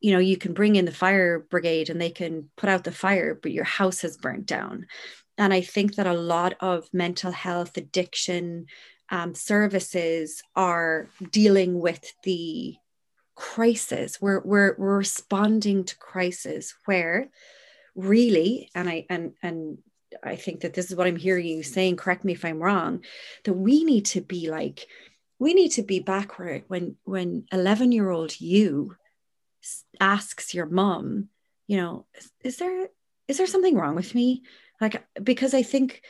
You 0.00 0.10
know, 0.10 0.18
you 0.18 0.36
can 0.36 0.54
bring 0.54 0.74
in 0.74 0.86
the 0.86 1.00
fire 1.04 1.38
brigade 1.38 1.88
and 1.88 2.00
they 2.00 2.10
can 2.10 2.50
put 2.56 2.68
out 2.68 2.82
the 2.82 2.90
fire, 2.90 3.38
but 3.40 3.52
your 3.52 3.62
house 3.62 4.00
has 4.00 4.16
burnt 4.16 4.46
down. 4.46 4.86
And 5.38 5.54
I 5.54 5.60
think 5.60 5.94
that 5.94 6.08
a 6.08 6.14
lot 6.14 6.54
of 6.58 6.92
mental 6.92 7.30
health, 7.30 7.76
addiction, 7.76 8.66
um, 9.10 9.34
services 9.34 10.42
are 10.54 11.08
dealing 11.30 11.80
with 11.80 12.12
the 12.22 12.76
crisis. 13.34 14.20
We're, 14.20 14.40
we're, 14.40 14.74
we're 14.78 14.98
responding 14.98 15.84
to 15.84 15.98
crisis 15.98 16.74
where 16.84 17.30
really, 17.94 18.70
and 18.74 18.88
I 18.88 19.06
and 19.08 19.32
and 19.42 19.78
I 20.22 20.36
think 20.36 20.60
that 20.60 20.74
this 20.74 20.90
is 20.90 20.96
what 20.96 21.06
I'm 21.06 21.16
hearing 21.16 21.46
you 21.46 21.62
saying, 21.62 21.96
correct 21.96 22.24
me 22.24 22.32
if 22.32 22.44
I'm 22.44 22.62
wrong, 22.62 23.04
that 23.44 23.52
we 23.52 23.84
need 23.84 24.06
to 24.06 24.20
be 24.20 24.50
like, 24.50 24.86
we 25.38 25.54
need 25.54 25.70
to 25.72 25.82
be 25.82 26.00
back 26.00 26.38
where 26.38 26.62
when 26.68 26.96
when 27.04 27.46
11 27.52 27.92
year 27.92 28.10
old 28.10 28.40
you 28.40 28.96
asks 30.00 30.54
your 30.54 30.66
mom, 30.66 31.28
you 31.66 31.76
know, 31.76 32.06
is, 32.14 32.32
is 32.42 32.56
there 32.56 32.88
is 33.28 33.38
there 33.38 33.46
something 33.46 33.76
wrong 33.76 33.94
with 33.94 34.14
me? 34.14 34.42
Like 34.80 35.04
because 35.22 35.54
I 35.54 35.62
think 35.62 36.02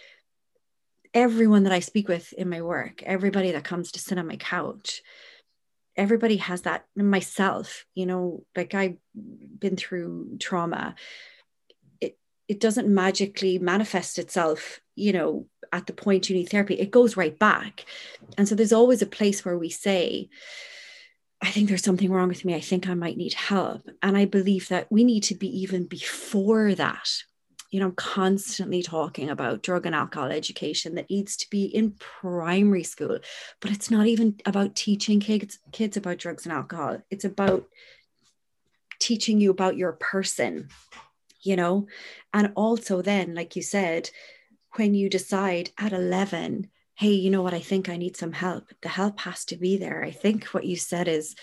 everyone 1.14 1.64
that 1.64 1.72
I 1.72 1.80
speak 1.80 2.08
with 2.08 2.32
in 2.32 2.48
my 2.48 2.62
work, 2.62 3.02
everybody 3.02 3.52
that 3.52 3.64
comes 3.64 3.92
to 3.92 3.98
sit 3.98 4.18
on 4.18 4.26
my 4.26 4.36
couch, 4.36 5.02
everybody 5.96 6.36
has 6.36 6.62
that 6.62 6.84
myself, 6.96 7.84
you 7.94 8.06
know, 8.06 8.44
like 8.56 8.74
I've 8.74 8.96
been 9.14 9.76
through 9.76 10.38
trauma. 10.38 10.94
It 12.00 12.18
it 12.48 12.60
doesn't 12.60 12.88
magically 12.88 13.58
manifest 13.58 14.18
itself, 14.18 14.80
you 14.94 15.12
know, 15.12 15.46
at 15.72 15.86
the 15.86 15.92
point 15.92 16.28
you 16.28 16.36
need 16.36 16.48
therapy. 16.48 16.74
It 16.74 16.90
goes 16.90 17.16
right 17.16 17.38
back. 17.38 17.84
And 18.38 18.48
so 18.48 18.54
there's 18.54 18.72
always 18.72 19.02
a 19.02 19.06
place 19.06 19.44
where 19.44 19.58
we 19.58 19.70
say, 19.70 20.28
I 21.42 21.50
think 21.50 21.68
there's 21.68 21.84
something 21.84 22.10
wrong 22.10 22.28
with 22.28 22.44
me. 22.44 22.54
I 22.54 22.60
think 22.60 22.88
I 22.88 22.94
might 22.94 23.16
need 23.16 23.34
help. 23.34 23.88
And 24.02 24.16
I 24.16 24.26
believe 24.26 24.68
that 24.68 24.90
we 24.90 25.04
need 25.04 25.22
to 25.24 25.34
be 25.34 25.48
even 25.62 25.86
before 25.86 26.74
that 26.74 27.08
you 27.70 27.78
know, 27.78 27.92
constantly 27.92 28.82
talking 28.82 29.30
about 29.30 29.62
drug 29.62 29.86
and 29.86 29.94
alcohol 29.94 30.30
education 30.30 30.96
that 30.96 31.08
needs 31.08 31.36
to 31.36 31.50
be 31.50 31.64
in 31.64 31.92
primary 31.92 32.82
school, 32.82 33.18
but 33.60 33.70
it's 33.70 33.90
not 33.90 34.06
even 34.06 34.36
about 34.44 34.74
teaching 34.74 35.20
kids 35.20 35.58
kids 35.72 35.96
about 35.96 36.18
drugs 36.18 36.44
and 36.44 36.52
alcohol. 36.52 36.98
It's 37.10 37.24
about 37.24 37.66
teaching 38.98 39.40
you 39.40 39.50
about 39.50 39.76
your 39.76 39.92
person, 39.92 40.68
you 41.42 41.56
know, 41.56 41.86
and 42.34 42.52
also 42.56 43.02
then, 43.02 43.34
like 43.34 43.56
you 43.56 43.62
said, 43.62 44.10
when 44.74 44.94
you 44.94 45.08
decide 45.08 45.70
at 45.78 45.92
11, 45.92 46.68
hey, 46.94 47.12
you 47.12 47.30
know 47.30 47.42
what, 47.42 47.54
I 47.54 47.60
think 47.60 47.88
I 47.88 47.96
need 47.96 48.16
some 48.16 48.32
help. 48.32 48.64
The 48.82 48.88
help 48.88 49.20
has 49.20 49.44
to 49.46 49.56
be 49.56 49.78
there. 49.78 50.04
I 50.04 50.10
think 50.10 50.44
what 50.46 50.64
you 50.64 50.76
said 50.76 51.08
is, 51.08 51.34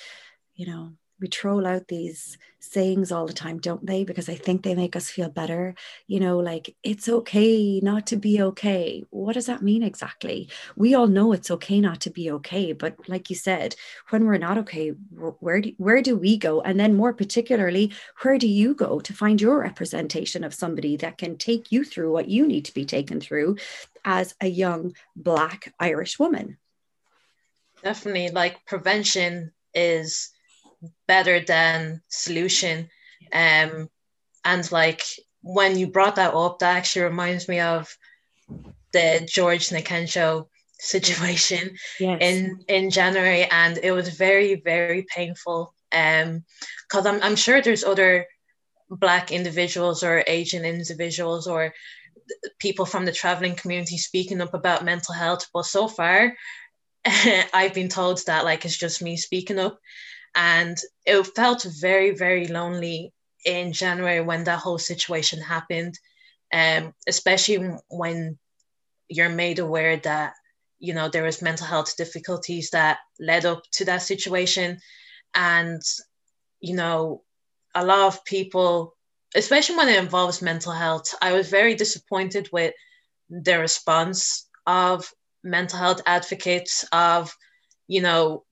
you 0.55 0.67
know, 0.67 0.93
we 1.19 1.27
troll 1.27 1.65
out 1.65 1.87
these 1.87 2.37
sayings 2.59 3.11
all 3.11 3.25
the 3.25 3.33
time, 3.33 3.59
don't 3.59 3.85
they? 3.85 4.03
Because 4.03 4.29
I 4.29 4.35
think 4.35 4.61
they 4.63 4.75
make 4.75 4.95
us 4.95 5.09
feel 5.09 5.29
better. 5.29 5.73
You 6.05 6.19
know, 6.19 6.37
like 6.39 6.75
it's 6.83 7.09
okay 7.09 7.79
not 7.81 8.07
to 8.07 8.17
be 8.17 8.41
okay. 8.41 9.03
What 9.09 9.33
does 9.33 9.47
that 9.47 9.61
mean 9.61 9.83
exactly? 9.83 10.49
We 10.75 10.93
all 10.93 11.07
know 11.07 11.33
it's 11.33 11.51
okay 11.51 11.79
not 11.79 12.01
to 12.01 12.09
be 12.09 12.29
okay, 12.31 12.73
but 12.73 12.95
like 13.07 13.29
you 13.29 13.35
said, 13.35 13.75
when 14.09 14.25
we're 14.25 14.37
not 14.37 14.57
okay, 14.59 14.89
where 14.89 15.61
do, 15.61 15.73
where 15.77 16.01
do 16.01 16.15
we 16.17 16.37
go? 16.37 16.61
And 16.61 16.79
then 16.79 16.95
more 16.95 17.13
particularly, 17.13 17.93
where 18.21 18.37
do 18.37 18.47
you 18.47 18.75
go 18.75 18.99
to 18.99 19.13
find 19.13 19.41
your 19.41 19.59
representation 19.59 20.43
of 20.43 20.53
somebody 20.53 20.97
that 20.97 21.17
can 21.17 21.37
take 21.37 21.71
you 21.71 21.83
through 21.83 22.11
what 22.11 22.29
you 22.29 22.45
need 22.45 22.65
to 22.65 22.73
be 22.73 22.85
taken 22.85 23.19
through 23.19 23.57
as 24.05 24.35
a 24.41 24.47
young 24.47 24.93
black 25.15 25.73
Irish 25.79 26.19
woman? 26.19 26.57
Definitely, 27.83 28.29
like 28.29 28.65
prevention 28.65 29.51
is 29.73 30.31
better 31.07 31.39
than 31.39 32.01
solution. 32.07 32.89
Um, 33.33 33.89
and 34.43 34.71
like 34.71 35.03
when 35.41 35.77
you 35.77 35.87
brought 35.87 36.15
that 36.15 36.33
up, 36.33 36.59
that 36.59 36.77
actually 36.77 37.03
reminds 37.03 37.47
me 37.47 37.59
of 37.59 37.95
the 38.93 39.27
George 39.29 39.69
Nkencho 39.69 40.47
situation 40.79 41.75
yes. 41.99 42.21
in 42.21 42.63
in 42.67 42.89
January, 42.91 43.45
and 43.45 43.77
it 43.77 43.91
was 43.91 44.09
very 44.09 44.55
very 44.55 45.05
painful. 45.13 45.73
Um, 45.91 46.43
because 46.87 47.05
I'm 47.05 47.21
I'm 47.23 47.35
sure 47.35 47.61
there's 47.61 47.83
other 47.83 48.27
black 48.89 49.31
individuals 49.31 50.03
or 50.03 50.23
Asian 50.27 50.63
individuals 50.63 51.47
or 51.47 51.73
people 52.59 52.85
from 52.85 53.05
the 53.05 53.11
traveling 53.11 53.55
community 53.55 53.97
speaking 53.97 54.41
up 54.41 54.53
about 54.53 54.85
mental 54.85 55.13
health, 55.13 55.47
but 55.53 55.65
so 55.65 55.87
far 55.87 56.35
I've 57.53 57.73
been 57.73 57.89
told 57.89 58.25
that 58.25 58.45
like 58.45 58.65
it's 58.65 58.77
just 58.77 59.01
me 59.01 59.17
speaking 59.17 59.59
up 59.59 59.79
and 60.37 60.77
it 61.03 61.23
felt 61.35 61.63
very, 61.63 62.11
very 62.11 62.47
lonely 62.47 63.11
in 63.43 63.73
January 63.73 64.21
when 64.21 64.43
that 64.43 64.59
whole 64.59 64.77
situation 64.77 65.41
happened, 65.41 65.97
um, 66.53 66.93
especially 67.07 67.71
when 67.89 68.37
you're 69.09 69.29
made 69.29 69.57
aware 69.57 69.97
that 69.97 70.33
you 70.79 70.93
know 70.93 71.09
there 71.09 71.23
was 71.23 71.41
mental 71.41 71.65
health 71.65 71.97
difficulties 71.97 72.69
that 72.69 72.99
led 73.19 73.45
up 73.45 73.63
to 73.71 73.85
that 73.85 74.03
situation, 74.03 74.77
and 75.33 75.81
you 76.61 76.75
know 76.75 77.23
a 77.73 77.83
lot 77.83 78.05
of 78.05 78.23
people, 78.23 78.95
especially 79.33 79.75
when 79.75 79.89
it 79.89 79.97
involves 79.97 80.43
mental 80.43 80.71
health, 80.71 81.15
I 81.19 81.33
was 81.33 81.49
very 81.49 81.73
disappointed 81.73 82.47
with 82.53 82.75
the 83.31 83.57
response 83.57 84.47
of 84.67 85.11
mental 85.43 85.79
health 85.79 86.01
advocates 86.05 86.85
of 86.91 87.35
you 87.87 88.01
know 88.01 88.43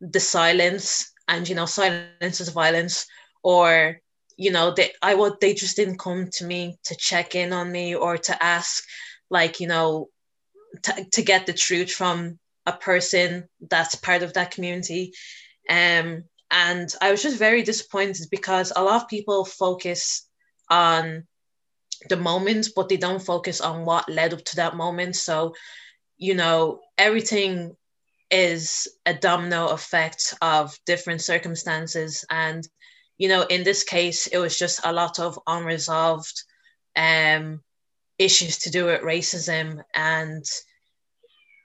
the 0.00 0.20
silence 0.20 1.12
and 1.28 1.48
you 1.48 1.54
know 1.54 1.66
silence 1.66 2.40
is 2.40 2.48
violence 2.48 3.06
or 3.42 4.00
you 4.36 4.50
know 4.50 4.72
they 4.72 4.92
i 5.02 5.14
would 5.14 5.34
they 5.40 5.54
just 5.54 5.76
didn't 5.76 5.98
come 5.98 6.28
to 6.32 6.44
me 6.44 6.76
to 6.84 6.96
check 6.96 7.34
in 7.34 7.52
on 7.52 7.70
me 7.70 7.94
or 7.94 8.16
to 8.16 8.42
ask 8.42 8.84
like 9.30 9.60
you 9.60 9.66
know 9.68 10.08
to, 10.82 11.06
to 11.12 11.22
get 11.22 11.46
the 11.46 11.52
truth 11.52 11.90
from 11.90 12.38
a 12.66 12.72
person 12.72 13.48
that's 13.70 13.94
part 13.94 14.22
of 14.22 14.34
that 14.34 14.50
community. 14.50 15.12
Um 15.68 16.24
and 16.50 16.94
i 17.02 17.10
was 17.10 17.22
just 17.22 17.38
very 17.38 17.62
disappointed 17.62 18.26
because 18.30 18.72
a 18.74 18.82
lot 18.82 19.02
of 19.02 19.08
people 19.08 19.44
focus 19.44 20.26
on 20.70 21.26
the 22.08 22.16
moment 22.16 22.68
but 22.74 22.88
they 22.88 22.96
don't 22.96 23.22
focus 23.22 23.60
on 23.60 23.84
what 23.84 24.08
led 24.08 24.32
up 24.32 24.44
to 24.44 24.56
that 24.56 24.76
moment. 24.76 25.16
So 25.16 25.54
you 26.16 26.34
know 26.34 26.80
everything 26.96 27.76
is 28.30 28.88
a 29.06 29.14
domino 29.14 29.68
effect 29.68 30.34
of 30.42 30.78
different 30.86 31.20
circumstances. 31.20 32.24
And, 32.30 32.66
you 33.16 33.28
know, 33.28 33.42
in 33.42 33.64
this 33.64 33.84
case, 33.84 34.26
it 34.26 34.38
was 34.38 34.58
just 34.58 34.80
a 34.84 34.92
lot 34.92 35.18
of 35.18 35.38
unresolved 35.46 36.42
um, 36.96 37.62
issues 38.18 38.58
to 38.58 38.70
do 38.70 38.86
with 38.86 39.02
racism. 39.02 39.82
And, 39.94 40.44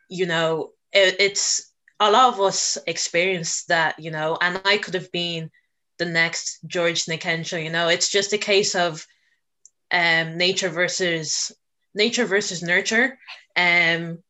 you 0.10 0.26
know, 0.26 0.72
it, 0.92 1.16
it's 1.20 1.74
a 2.00 2.12
lot 2.12 2.34
of 2.34 2.40
us 2.42 2.78
experienced 2.88 3.68
that, 3.68 4.00
you 4.00 4.12
know, 4.12 4.38
and 4.42 4.62
I 4.66 4.78
could 4.78 4.94
have 4.94 5.12
been 5.12 5.52
the 6.00 6.06
next 6.06 6.60
George 6.66 7.06
Nkencho, 7.06 7.64
you 7.64 7.70
know, 7.70 7.88
it's 7.88 8.10
just 8.10 8.34
a 8.34 8.38
case 8.38 8.76
of 8.76 9.06
um, 9.92 10.38
nature 10.38 10.70
versus 10.70 11.52
nature 11.94 12.26
versus 12.26 12.64
nurture. 12.64 13.18
Um, 13.56 14.24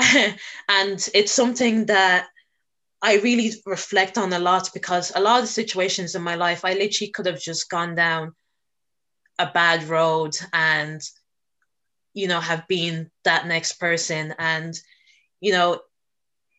and 0.68 1.08
it's 1.14 1.32
something 1.32 1.86
that 1.86 2.28
I 3.02 3.16
really 3.16 3.52
reflect 3.66 4.18
on 4.18 4.32
a 4.32 4.38
lot 4.38 4.70
because 4.74 5.12
a 5.14 5.20
lot 5.20 5.40
of 5.40 5.44
the 5.44 5.52
situations 5.52 6.14
in 6.14 6.22
my 6.22 6.34
life, 6.34 6.64
I 6.64 6.74
literally 6.74 7.10
could 7.10 7.26
have 7.26 7.40
just 7.40 7.70
gone 7.70 7.94
down 7.94 8.34
a 9.38 9.50
bad 9.52 9.84
road 9.84 10.36
and, 10.52 11.00
you 12.12 12.28
know, 12.28 12.40
have 12.40 12.68
been 12.68 13.10
that 13.24 13.46
next 13.46 13.74
person. 13.74 14.34
And, 14.38 14.78
you 15.40 15.52
know, 15.52 15.80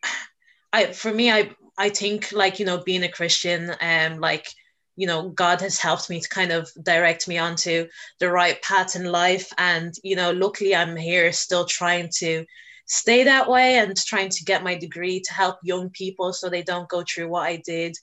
I, 0.74 0.94
for 0.94 1.14
me, 1.14 1.32
I, 1.32 1.52
I 1.78 1.90
think 1.90 2.32
like, 2.32 2.60
you 2.60 2.66
know, 2.66 2.82
being 2.84 3.04
a 3.04 3.10
Christian, 3.10 3.76
um, 3.80 4.20
like, 4.20 4.48
you 4.96 5.08
know, 5.08 5.30
God 5.30 5.62
has 5.62 5.80
helped 5.80 6.10
me 6.10 6.20
to 6.20 6.30
kind 6.30 6.52
of 6.52 6.70
direct 6.82 7.28
me 7.28 7.38
onto 7.38 7.88
the 8.20 8.32
right 8.32 8.62
path 8.62 8.96
in 8.96 9.06
life. 9.06 9.52
And, 9.58 9.94
you 10.04 10.16
know, 10.16 10.32
luckily 10.32 10.76
I'm 10.76 10.96
here 10.96 11.32
still 11.32 11.66
trying 11.66 12.10
to, 12.18 12.46
stay 12.86 13.24
that 13.24 13.50
way 13.50 13.78
and 13.78 13.96
trying 13.96 14.30
to 14.30 14.44
get 14.46 14.64
my 14.64 14.76
degree 14.76 15.22
to 15.22 15.34
help 15.34 15.58
young 15.64 15.90
people 15.90 16.34
so 16.34 16.50
they 16.50 16.64
don't 16.64 16.90
go 16.90 17.04
through 17.04 17.30
what 17.30 17.44
I 17.44 17.58
did. 17.58 17.96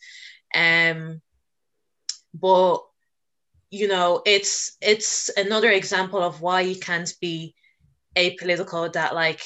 Um, 0.54 1.20
but 2.34 2.82
you 3.70 3.88
know, 3.88 4.22
it's 4.24 4.76
it's 4.80 5.30
another 5.36 5.70
example 5.70 6.22
of 6.22 6.40
why 6.40 6.62
you 6.62 6.76
can't 6.76 7.12
be 7.20 7.54
apolitical. 8.16 8.90
That 8.92 9.14
like, 9.14 9.42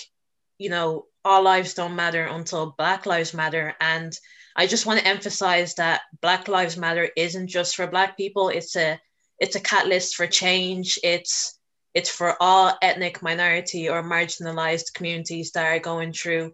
you 0.58 0.70
know, 0.70 1.06
our 1.24 1.42
lives 1.42 1.74
don't 1.74 1.96
matter 1.96 2.24
until 2.24 2.74
Black 2.78 3.04
lives 3.06 3.34
matter, 3.34 3.74
and 3.80 4.16
I 4.54 4.66
just 4.66 4.86
want 4.86 5.00
to 5.00 5.06
emphasize 5.06 5.74
that 5.76 6.02
Black 6.20 6.48
Lives 6.48 6.76
Matter 6.76 7.08
isn't 7.16 7.48
just 7.48 7.74
for 7.74 7.86
Black 7.86 8.16
people. 8.16 8.48
It's 8.48 8.76
a 8.76 9.00
it's 9.38 9.56
a 9.56 9.60
catalyst 9.60 10.14
for 10.14 10.26
change. 10.26 10.98
It's 11.02 11.58
it's 11.94 12.10
for 12.10 12.36
all 12.40 12.76
ethnic 12.80 13.22
minority 13.22 13.88
or 13.88 14.02
marginalized 14.02 14.94
communities 14.94 15.52
that 15.52 15.66
are 15.66 15.78
going 15.78 16.12
through 16.12 16.52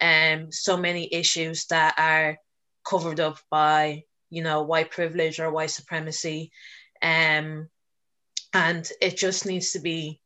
um, 0.00 0.52
so 0.52 0.76
many 0.76 1.12
issues 1.12 1.66
that 1.66 1.94
are 1.98 2.38
covered 2.86 3.20
up 3.20 3.38
by 3.50 4.04
you 4.30 4.42
know 4.42 4.62
white 4.62 4.90
privilege 4.90 5.40
or 5.40 5.50
white 5.50 5.70
supremacy. 5.70 6.50
Um, 7.02 7.68
and 8.52 8.88
it 9.00 9.16
just 9.16 9.44
needs 9.44 9.72
to 9.72 9.80
be 9.80 10.20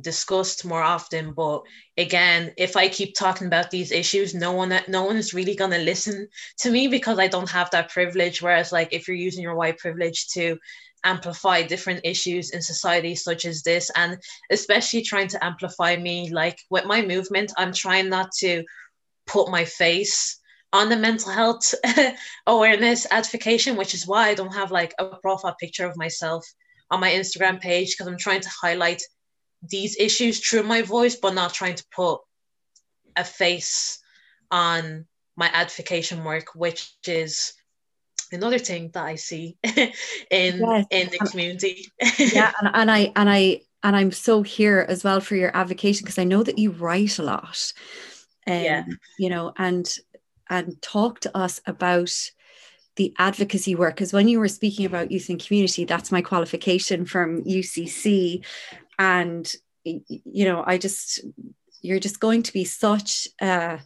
discussed 0.00 0.64
more 0.64 0.82
often 0.82 1.32
but 1.32 1.62
again 1.96 2.52
if 2.56 2.76
i 2.76 2.88
keep 2.88 3.14
talking 3.14 3.46
about 3.46 3.70
these 3.70 3.90
issues 3.90 4.34
no 4.34 4.52
one 4.52 4.72
no 4.86 5.04
one 5.04 5.16
is 5.16 5.34
really 5.34 5.54
going 5.56 5.70
to 5.70 5.78
listen 5.78 6.28
to 6.56 6.70
me 6.70 6.86
because 6.86 7.18
i 7.18 7.26
don't 7.26 7.50
have 7.50 7.70
that 7.70 7.90
privilege. 7.90 8.40
Whereas 8.40 8.70
like 8.70 8.92
if 8.92 9.08
you're 9.08 9.16
using 9.16 9.42
your 9.42 9.56
white 9.56 9.78
privilege 9.78 10.28
to 10.28 10.56
amplify 11.04 11.62
different 11.62 12.00
issues 12.04 12.50
in 12.50 12.60
society 12.60 13.14
such 13.14 13.44
as 13.44 13.62
this 13.62 13.90
and 13.96 14.18
especially 14.50 15.02
trying 15.02 15.28
to 15.28 15.44
amplify 15.44 15.96
me 15.96 16.30
like 16.32 16.58
with 16.70 16.84
my 16.84 17.02
movement 17.02 17.52
i'm 17.56 17.72
trying 17.72 18.08
not 18.08 18.30
to 18.32 18.64
put 19.26 19.50
my 19.50 19.64
face 19.64 20.40
on 20.72 20.88
the 20.88 20.96
mental 20.96 21.30
health 21.30 21.74
awareness 22.46 23.06
advocation 23.10 23.76
which 23.76 23.94
is 23.94 24.06
why 24.06 24.28
i 24.28 24.34
don't 24.34 24.54
have 24.54 24.70
like 24.70 24.92
a 24.98 25.06
profile 25.22 25.56
picture 25.58 25.86
of 25.86 25.96
myself 25.96 26.44
on 26.90 27.00
my 27.00 27.10
instagram 27.10 27.60
page 27.60 27.94
because 27.94 28.08
i'm 28.08 28.18
trying 28.18 28.40
to 28.40 28.50
highlight 28.60 29.00
these 29.62 29.96
issues 29.98 30.40
through 30.40 30.62
my 30.62 30.82
voice 30.82 31.16
but 31.16 31.34
not 31.34 31.52
trying 31.52 31.74
to 31.74 31.84
put 31.90 32.20
a 33.16 33.24
face 33.24 33.98
on 34.50 35.06
my 35.36 35.48
advocation 35.52 36.24
work 36.24 36.54
which 36.54 36.92
is 37.06 37.54
another 38.32 38.58
thing 38.58 38.90
that 38.92 39.04
I 39.04 39.14
see 39.14 39.56
in 39.64 39.92
yes. 40.30 40.86
in 40.90 41.08
the 41.08 41.18
community. 41.30 41.90
yeah, 42.18 42.52
and, 42.60 42.70
and 42.74 42.90
I 42.90 43.12
and 43.16 43.30
I 43.30 43.62
and 43.82 43.96
I'm 43.96 44.12
so 44.12 44.42
here 44.42 44.84
as 44.88 45.04
well 45.04 45.20
for 45.20 45.36
your 45.36 45.56
advocacy 45.56 46.02
because 46.02 46.18
I 46.18 46.24
know 46.24 46.42
that 46.42 46.58
you 46.58 46.70
write 46.70 47.18
a 47.18 47.22
lot. 47.22 47.72
Um, 48.46 48.54
yeah. 48.54 48.84
You 49.18 49.30
know, 49.30 49.52
and 49.56 49.88
and 50.50 50.80
talk 50.82 51.20
to 51.20 51.36
us 51.36 51.60
about 51.66 52.12
the 52.96 53.14
advocacy 53.18 53.74
work 53.74 53.94
because 53.94 54.12
when 54.12 54.28
you 54.28 54.40
were 54.40 54.48
speaking 54.48 54.84
about 54.84 55.12
youth 55.12 55.28
and 55.28 55.44
community, 55.44 55.84
that's 55.84 56.10
my 56.10 56.22
qualification 56.22 57.04
from 57.04 57.44
UCC, 57.44 58.44
and 58.98 59.52
you 59.84 60.44
know, 60.44 60.62
I 60.66 60.78
just 60.78 61.20
you're 61.80 62.00
just 62.00 62.20
going 62.20 62.42
to 62.42 62.52
be 62.52 62.64
such 62.64 63.28
a 63.40 63.80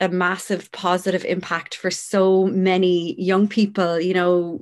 a 0.00 0.08
massive 0.08 0.70
positive 0.70 1.24
impact 1.24 1.74
for 1.74 1.90
so 1.90 2.46
many 2.46 3.20
young 3.20 3.48
people 3.48 4.00
you 4.00 4.14
know 4.14 4.60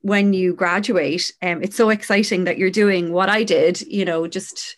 when 0.00 0.32
you 0.32 0.54
graduate 0.54 1.30
um, 1.42 1.62
it's 1.62 1.76
so 1.76 1.90
exciting 1.90 2.44
that 2.44 2.56
you're 2.56 2.70
doing 2.70 3.12
what 3.12 3.28
i 3.28 3.42
did 3.42 3.82
you 3.82 4.02
know 4.02 4.26
just 4.26 4.76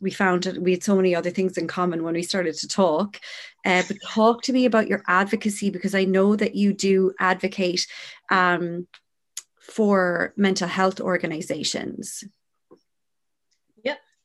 we 0.00 0.10
found 0.10 0.58
we 0.60 0.72
had 0.72 0.82
so 0.82 0.96
many 0.96 1.14
other 1.14 1.30
things 1.30 1.56
in 1.56 1.66
common 1.66 2.02
when 2.02 2.14
we 2.14 2.22
started 2.22 2.54
to 2.54 2.68
talk. 2.68 3.18
Uh, 3.64 3.82
but 3.88 3.96
talk 4.04 4.42
to 4.42 4.52
me 4.52 4.66
about 4.66 4.88
your 4.88 5.02
advocacy 5.08 5.70
because 5.70 5.94
I 5.94 6.04
know 6.04 6.36
that 6.36 6.54
you 6.54 6.72
do 6.72 7.12
advocate 7.18 7.86
um, 8.30 8.86
for 9.60 10.34
mental 10.36 10.68
health 10.68 11.00
organizations. 11.00 12.24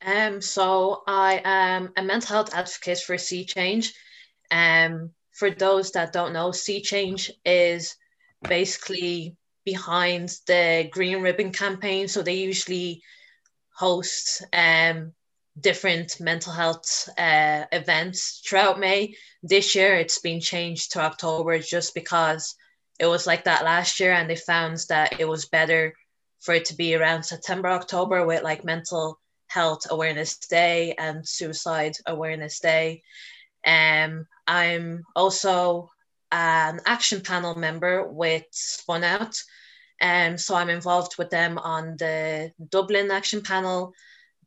Um, 0.04 0.40
so 0.40 1.02
I 1.06 1.40
am 1.44 1.92
a 1.96 2.02
mental 2.02 2.34
health 2.34 2.54
advocate 2.54 3.00
for 3.00 3.18
See 3.18 3.44
Change. 3.44 3.94
Um, 4.50 5.10
for 5.32 5.50
those 5.50 5.92
that 5.92 6.12
don't 6.12 6.32
know, 6.32 6.52
See 6.52 6.80
Change 6.82 7.30
is 7.44 7.96
basically 8.42 9.36
behind 9.64 10.36
the 10.46 10.88
Green 10.90 11.22
Ribbon 11.22 11.52
campaign. 11.52 12.08
So 12.08 12.22
they 12.22 12.34
usually 12.34 13.02
host 13.74 14.44
um, 14.52 15.12
different 15.58 16.20
mental 16.20 16.52
health 16.52 17.08
uh, 17.16 17.64
events 17.70 18.42
throughout 18.46 18.80
May. 18.80 19.14
This 19.42 19.74
year, 19.74 19.94
it's 19.94 20.18
been 20.18 20.40
changed 20.40 20.92
to 20.92 21.00
October 21.00 21.58
just 21.58 21.94
because 21.94 22.56
it 22.98 23.06
was 23.06 23.26
like 23.26 23.44
that 23.44 23.64
last 23.64 24.00
year, 24.00 24.12
and 24.12 24.28
they 24.28 24.36
found 24.36 24.78
that 24.88 25.20
it 25.20 25.28
was 25.28 25.46
better 25.46 25.94
for 26.40 26.54
it 26.54 26.64
to 26.66 26.76
be 26.76 26.94
around 26.94 27.22
September, 27.22 27.68
October 27.68 28.26
with 28.26 28.42
like 28.42 28.64
mental 28.64 29.20
health 29.52 29.86
awareness 29.90 30.38
day 30.38 30.94
and 30.96 31.28
suicide 31.28 31.96
awareness 32.06 32.60
day. 32.60 33.02
Um, 33.66 34.26
I'm 34.46 35.04
also 35.14 35.90
an 36.30 36.80
action 36.86 37.20
panel 37.20 37.54
member 37.58 38.06
with 38.08 38.44
Spun 38.50 39.04
Out. 39.04 39.36
Um, 40.00 40.38
so 40.38 40.54
I'm 40.54 40.70
involved 40.70 41.18
with 41.18 41.30
them 41.30 41.58
on 41.58 41.96
the 41.98 42.52
Dublin 42.70 43.10
action 43.10 43.42
panel, 43.42 43.92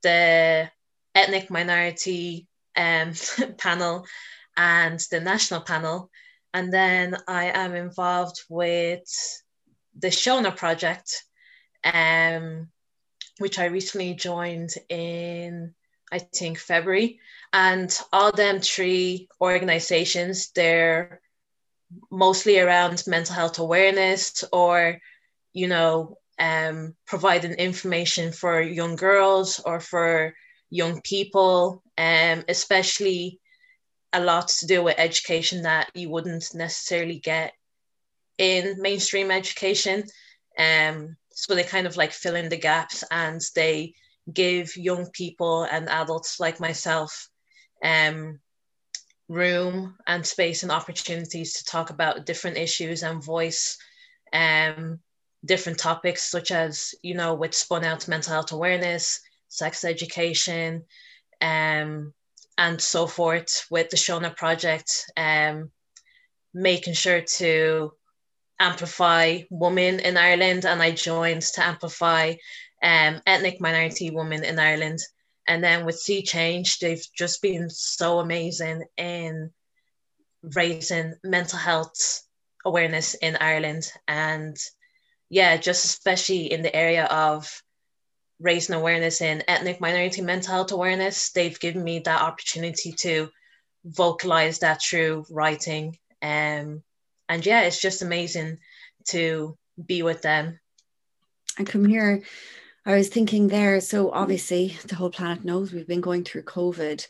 the 0.02 0.70
ethnic 1.14 1.50
minority 1.52 2.48
um, 2.76 3.14
panel, 3.58 4.06
and 4.58 5.00
the 5.12 5.20
national 5.20 5.62
panel. 5.62 6.10
And 6.54 6.74
then 6.74 7.16
I 7.28 7.52
am 7.54 7.76
involved 7.76 8.42
with 8.50 9.04
the 9.98 10.08
Shona 10.08 10.56
project, 10.56 11.24
um, 11.84 12.70
which 13.40 13.60
I 13.60 13.66
recently 13.66 14.14
joined 14.14 14.74
in, 14.90 15.74
I 16.12 16.20
think, 16.20 16.58
February. 16.58 17.20
And 17.54 17.96
all 18.12 18.32
them 18.32 18.60
three 18.60 19.28
organizations, 19.42 20.52
they're 20.52 21.22
mostly 22.12 22.60
around 22.60 23.04
mental 23.08 23.36
health 23.36 23.60
awareness 23.60 24.44
or, 24.52 25.00
you 25.54 25.68
know, 25.68 26.18
um, 26.40 26.96
providing 27.06 27.54
information 27.54 28.32
for 28.32 28.62
young 28.62 28.96
girls 28.96 29.60
or 29.60 29.80
for 29.80 30.34
young 30.70 31.02
people, 31.02 31.84
um, 31.98 32.44
especially 32.50 33.40
a 34.12 34.20
lot 34.22 34.48
to 34.48 34.68
do 34.68 34.84
with 34.84 34.96
education 34.98 35.64
that 35.64 35.92
you 35.94 36.10
wouldn't 36.10 36.54
necessarily 36.54 37.20
get 37.20 37.54
in 38.38 38.82
mainstream 38.82 39.32
education. 39.32 40.04
Um, 40.58 41.18
so 41.36 41.54
they 41.54 41.64
kind 41.64 41.86
of 41.86 41.98
like 41.98 42.12
fill 42.12 42.36
in 42.36 42.50
the 42.50 42.58
gaps 42.58 43.04
and 43.12 43.42
they 43.56 43.94
give 44.34 44.76
young 44.78 45.06
people 45.12 45.64
and 45.64 45.90
adults 45.90 46.40
like 46.40 46.60
myself 46.60 47.30
um, 47.84 48.40
room 49.28 49.96
and 50.08 50.26
space 50.26 50.64
and 50.64 50.72
opportunities 50.72 51.54
to 51.54 51.66
talk 51.66 51.90
about 51.90 52.26
different 52.26 52.58
issues 52.58 53.04
and 53.04 53.24
voice 53.24 53.78
um, 54.34 55.00
different 55.44 55.78
topics 55.78 56.24
such 56.24 56.52
as 56.52 56.96
you 57.04 57.14
know 57.14 57.36
with 57.36 57.54
spun 57.54 57.84
out 57.84 58.08
mental 58.08 58.34
health 58.34 58.54
awareness 58.54 59.20
sex 59.50 59.84
education 59.84 60.84
um, 61.42 62.14
and 62.58 62.82
so 62.82 63.06
forth 63.06 63.66
with 63.70 63.90
the 63.90 63.98
shona 63.98 64.36
project 64.36 65.06
um, 65.18 65.70
making 66.54 66.94
sure 66.94 67.22
to 67.22 67.92
amplify 68.60 69.40
women 69.50 70.00
in 70.00 70.18
ireland 70.18 70.66
and 70.66 70.82
i 70.82 70.92
joined 70.92 71.42
to 71.42 71.64
amplify 71.64 72.34
um, 72.84 73.22
ethnic 73.26 73.60
minority 73.60 74.10
women 74.12 74.44
in 74.44 74.60
ireland 74.60 75.00
and 75.48 75.64
then 75.64 75.86
with 75.86 76.00
See 76.00 76.24
Change, 76.24 76.80
they've 76.80 77.06
just 77.16 77.42
been 77.42 77.70
so 77.70 78.20
amazing 78.20 78.84
in 78.98 79.52
raising 80.42 81.16
mental 81.24 81.60
health 81.60 82.24
awareness 82.64 83.14
in 83.14 83.36
Ireland. 83.36 83.92
And 84.08 84.58
yeah, 85.30 85.58
just 85.58 85.86
especially 85.86 86.52
in 86.52 86.64
the 86.64 86.76
area 86.76 87.06
of 87.06 87.62
raising 88.40 88.76
awareness 88.76 89.22
in 89.22 89.44
ethnic 89.48 89.80
minority 89.80 90.22
mental 90.22 90.54
health 90.54 90.72
awareness, 90.72 91.32
they've 91.32 91.60
given 91.60 91.84
me 91.84 92.00
that 92.00 92.22
opportunity 92.22 92.92
to 92.92 93.30
vocalize 93.84 94.60
that 94.60 94.82
through 94.82 95.26
writing. 95.30 95.98
Um, 96.24 96.82
and 97.30 97.46
yeah, 97.46 97.62
it's 97.62 97.82
just 97.82 98.02
amazing 98.02 98.60
to 99.10 99.58
be 99.84 100.04
with 100.04 100.22
them. 100.22 100.60
And 101.58 101.68
come 101.68 101.86
here 101.86 102.24
I 102.88 102.96
was 102.96 103.10
thinking 103.10 103.48
there, 103.48 103.82
so 103.82 104.12
obviously 104.12 104.78
the 104.86 104.96
whole 104.96 105.10
planet 105.10 105.44
knows 105.44 105.74
we've 105.74 105.88
been 105.88 106.02
going 106.02 106.24
through 106.24 106.44
COVID, 106.44 107.08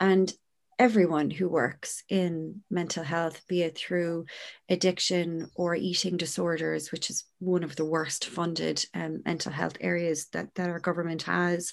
and 0.00 0.32
everyone 0.76 1.30
who 1.30 1.48
works 1.48 2.02
in 2.08 2.62
mental 2.68 3.04
health, 3.04 3.40
be 3.46 3.62
it 3.62 3.78
through 3.78 4.26
addiction 4.68 5.48
or 5.54 5.76
eating 5.76 6.16
disorders, 6.16 6.90
which 6.90 7.10
is 7.10 7.24
one 7.38 7.62
of 7.62 7.76
the 7.76 7.84
worst 7.84 8.24
funded 8.24 8.84
um, 8.92 9.22
mental 9.24 9.52
health 9.52 9.76
areas 9.80 10.26
that, 10.32 10.52
that 10.56 10.68
our 10.68 10.80
government 10.80 11.22
has, 11.22 11.72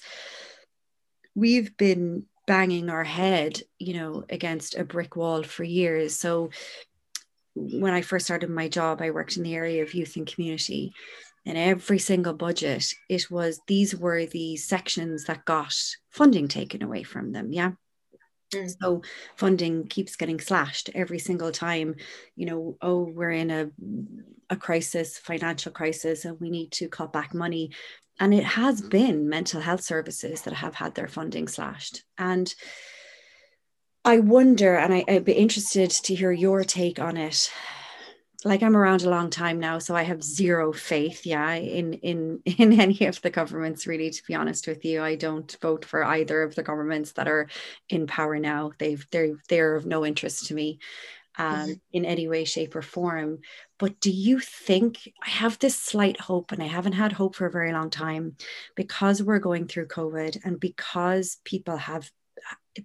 we've 1.34 1.76
been 1.76 2.26
banging 2.46 2.90
our 2.90 3.02
head, 3.02 3.60
you 3.80 3.94
know, 3.94 4.24
against 4.30 4.76
a 4.76 4.84
brick 4.84 5.16
wall 5.16 5.42
for 5.42 5.64
years. 5.64 6.14
So 6.14 6.50
when 7.54 7.92
I 7.92 8.02
first 8.02 8.26
started 8.26 8.50
my 8.50 8.68
job, 8.68 9.02
I 9.02 9.10
worked 9.10 9.36
in 9.36 9.42
the 9.42 9.54
area 9.54 9.82
of 9.82 9.94
youth 9.94 10.16
and 10.16 10.26
community 10.26 10.92
in 11.44 11.56
every 11.56 11.98
single 11.98 12.34
budget, 12.34 12.86
it 13.08 13.30
was 13.30 13.60
these 13.66 13.96
were 13.96 14.26
the 14.26 14.56
sections 14.56 15.24
that 15.24 15.44
got 15.44 15.74
funding 16.10 16.48
taken 16.48 16.82
away 16.82 17.02
from 17.02 17.32
them. 17.32 17.52
Yeah. 17.52 17.72
Mm. 18.54 18.72
So 18.80 19.02
funding 19.36 19.88
keeps 19.88 20.16
getting 20.16 20.38
slashed 20.38 20.90
every 20.94 21.18
single 21.18 21.50
time, 21.50 21.96
you 22.36 22.46
know, 22.46 22.76
oh, 22.80 23.02
we're 23.02 23.30
in 23.30 23.50
a, 23.50 23.70
a 24.50 24.56
crisis, 24.56 25.18
financial 25.18 25.72
crisis, 25.72 26.24
and 26.24 26.38
we 26.40 26.50
need 26.50 26.70
to 26.72 26.88
cut 26.88 27.12
back 27.12 27.34
money. 27.34 27.70
And 28.20 28.32
it 28.32 28.44
has 28.44 28.80
been 28.80 29.28
mental 29.28 29.60
health 29.60 29.82
services 29.82 30.42
that 30.42 30.54
have 30.54 30.76
had 30.76 30.94
their 30.94 31.08
funding 31.08 31.48
slashed. 31.48 32.04
And 32.18 32.54
I 34.04 34.18
wonder, 34.18 34.76
and 34.76 34.92
I, 34.92 35.04
I'd 35.08 35.24
be 35.24 35.32
interested 35.32 35.90
to 35.90 36.14
hear 36.14 36.32
your 36.32 36.64
take 36.64 36.98
on 36.98 37.16
it 37.16 37.50
like 38.44 38.62
I'm 38.62 38.76
around 38.76 39.02
a 39.02 39.10
long 39.10 39.30
time 39.30 39.60
now, 39.60 39.78
so 39.78 39.94
I 39.94 40.02
have 40.02 40.22
zero 40.22 40.72
faith, 40.72 41.24
yeah, 41.24 41.54
in 41.54 41.94
in 41.94 42.40
in 42.46 42.78
any 42.78 43.06
of 43.06 43.20
the 43.22 43.30
governments. 43.30 43.86
Really, 43.86 44.10
to 44.10 44.22
be 44.26 44.34
honest 44.34 44.66
with 44.66 44.84
you, 44.84 45.02
I 45.02 45.14
don't 45.14 45.56
vote 45.60 45.84
for 45.84 46.04
either 46.04 46.42
of 46.42 46.54
the 46.54 46.62
governments 46.62 47.12
that 47.12 47.28
are 47.28 47.48
in 47.88 48.06
power 48.06 48.38
now. 48.38 48.72
They've 48.78 49.06
they're 49.10 49.36
they're 49.48 49.76
of 49.76 49.86
no 49.86 50.04
interest 50.04 50.46
to 50.46 50.54
me, 50.54 50.78
um, 51.38 51.54
mm-hmm. 51.54 51.72
in 51.92 52.04
any 52.04 52.28
way, 52.28 52.44
shape, 52.44 52.74
or 52.74 52.82
form. 52.82 53.38
But 53.78 54.00
do 54.00 54.10
you 54.10 54.38
think 54.40 54.98
I 55.24 55.30
have 55.30 55.58
this 55.58 55.78
slight 55.78 56.20
hope, 56.20 56.52
and 56.52 56.62
I 56.62 56.66
haven't 56.66 56.94
had 56.94 57.12
hope 57.12 57.36
for 57.36 57.46
a 57.46 57.50
very 57.50 57.72
long 57.72 57.90
time, 57.90 58.36
because 58.74 59.22
we're 59.22 59.38
going 59.38 59.66
through 59.66 59.88
COVID 59.88 60.44
and 60.44 60.58
because 60.58 61.38
people 61.44 61.76
have 61.76 62.10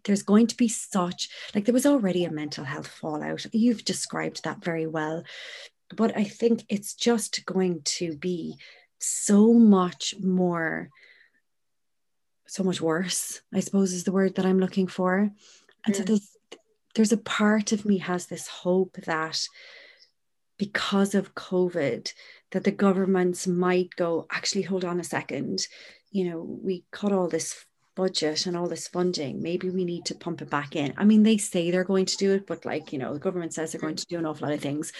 there's 0.03 0.23
going 0.23 0.47
to 0.47 0.57
be 0.57 0.67
such 0.67 1.29
like 1.55 1.65
there 1.65 1.73
was 1.73 1.85
already 1.85 2.25
a 2.25 2.31
mental 2.31 2.63
health 2.63 2.87
fallout. 2.87 3.45
You've 3.53 3.85
described 3.85 4.43
that 4.43 4.63
very 4.63 4.87
well. 4.87 5.23
But 5.95 6.17
i 6.17 6.23
think 6.23 6.65
it's 6.67 6.93
just 6.93 7.45
going 7.45 7.81
to 7.83 8.15
be 8.17 8.57
so 8.99 9.53
much 9.53 10.15
more 10.21 10.89
so 12.47 12.63
much 12.63 12.81
worse 12.81 13.41
i 13.53 13.59
suppose 13.59 13.93
is 13.93 14.03
the 14.03 14.11
word 14.11 14.35
that 14.35 14.45
i'm 14.45 14.59
looking 14.59 14.87
for. 14.87 15.29
And 15.85 15.95
so 15.95 16.03
mm. 16.03 16.07
there's 16.07 16.29
there's 16.95 17.11
a 17.11 17.17
part 17.17 17.71
of 17.71 17.85
me 17.85 17.99
has 17.99 18.25
this 18.25 18.47
hope 18.47 18.97
that 19.05 19.47
because 20.57 21.13
of 21.15 21.35
covid 21.35 22.11
that 22.51 22.63
the 22.63 22.71
governments 22.71 23.45
might 23.47 23.95
go 23.95 24.25
actually 24.31 24.63
hold 24.63 24.83
on 24.83 24.99
a 24.99 25.03
second. 25.03 25.67
You 26.11 26.29
know 26.29 26.41
we 26.41 26.85
cut 26.91 27.11
all 27.11 27.27
this 27.29 27.65
budget 27.97 28.45
and 28.45 28.55
all 28.55 28.67
this 28.67 28.87
funding, 28.87 29.41
maybe 29.41 29.69
we 29.69 29.83
need 29.83 30.05
to 30.05 30.15
pump 30.15 30.41
it 30.41 30.49
back 30.49 30.75
in. 30.75 30.93
I 30.95 31.03
mean, 31.03 31.23
they 31.23 31.37
say 31.37 31.71
they're 31.71 31.83
going 31.83 32.05
to 32.05 32.15
do 32.17 32.33
it, 32.33 32.47
but 32.47 32.63
like, 32.63 32.93
you 32.93 32.99
know, 32.99 33.13
the 33.13 33.19
government 33.19 33.53
says 33.53 33.71
they're 33.71 33.79
mm-hmm. 33.79 33.87
going 33.87 33.95
to 33.97 34.05
do 34.05 34.19
an 34.19 34.25
awful 34.25 34.47
lot 34.47 34.53
of 34.53 34.61
things. 34.61 34.93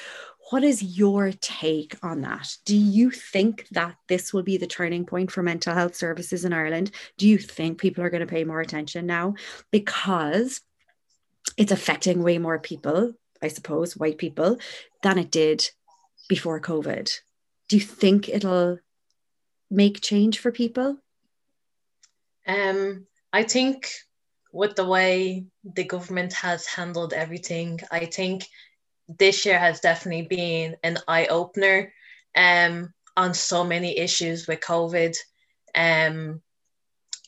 What 0.50 0.64
is 0.64 0.82
your 0.98 1.32
take 1.40 1.96
on 2.04 2.22
that? 2.22 2.56
Do 2.66 2.76
you 2.76 3.12
think 3.12 3.68
that 3.72 3.96
this 4.08 4.34
will 4.34 4.44
be 4.44 4.58
the 4.58 4.66
turning 4.66 5.06
point 5.06 5.32
for 5.32 5.44
mental 5.44 5.76
health 5.76 5.96
services 5.96 6.44
in 6.44 6.54
Ireland? 6.54 6.92
Do 7.18 7.28
you 7.28 7.38
think 7.38 7.80
people 7.80 8.04
are 8.04 8.10
going 8.10 8.26
to 8.26 8.34
pay 8.36 8.44
more 8.44 8.62
attention 8.62 9.06
now? 9.06 9.36
Because 9.72 10.62
it's 11.56 11.72
affecting 11.72 12.24
way 12.24 12.38
more 12.40 12.60
people, 12.60 13.14
I 13.42 13.50
suppose, 13.50 13.96
white 13.96 14.18
people, 14.18 14.58
than 15.04 15.18
it 15.18 15.32
did 15.32 15.70
before 16.28 16.60
COVID. 16.60 17.14
Do 17.70 17.76
you 17.78 17.82
think 17.82 18.28
it'll 18.28 18.80
make 19.70 20.02
change 20.02 20.40
for 20.40 20.52
people? 20.52 20.98
Um, 22.48 23.06
I 23.34 23.44
think 23.44 23.92
with 24.52 24.76
the 24.76 24.86
way 24.86 25.46
the 25.64 25.84
government 25.84 26.34
has 26.34 26.66
handled 26.66 27.14
everything, 27.14 27.80
I 27.92 28.06
think 28.06 28.48
this 29.08 29.46
year 29.46 29.60
has 29.60 29.80
definitely 29.80 30.28
been 30.28 30.78
an 30.84 30.98
eye 31.08 31.28
opener 31.28 31.94
um, 32.36 32.94
on 33.16 33.34
so 33.34 33.64
many 33.64 33.98
issues 33.98 34.48
with 34.48 34.62
COVID. 34.62 35.16
Um, 35.76 36.42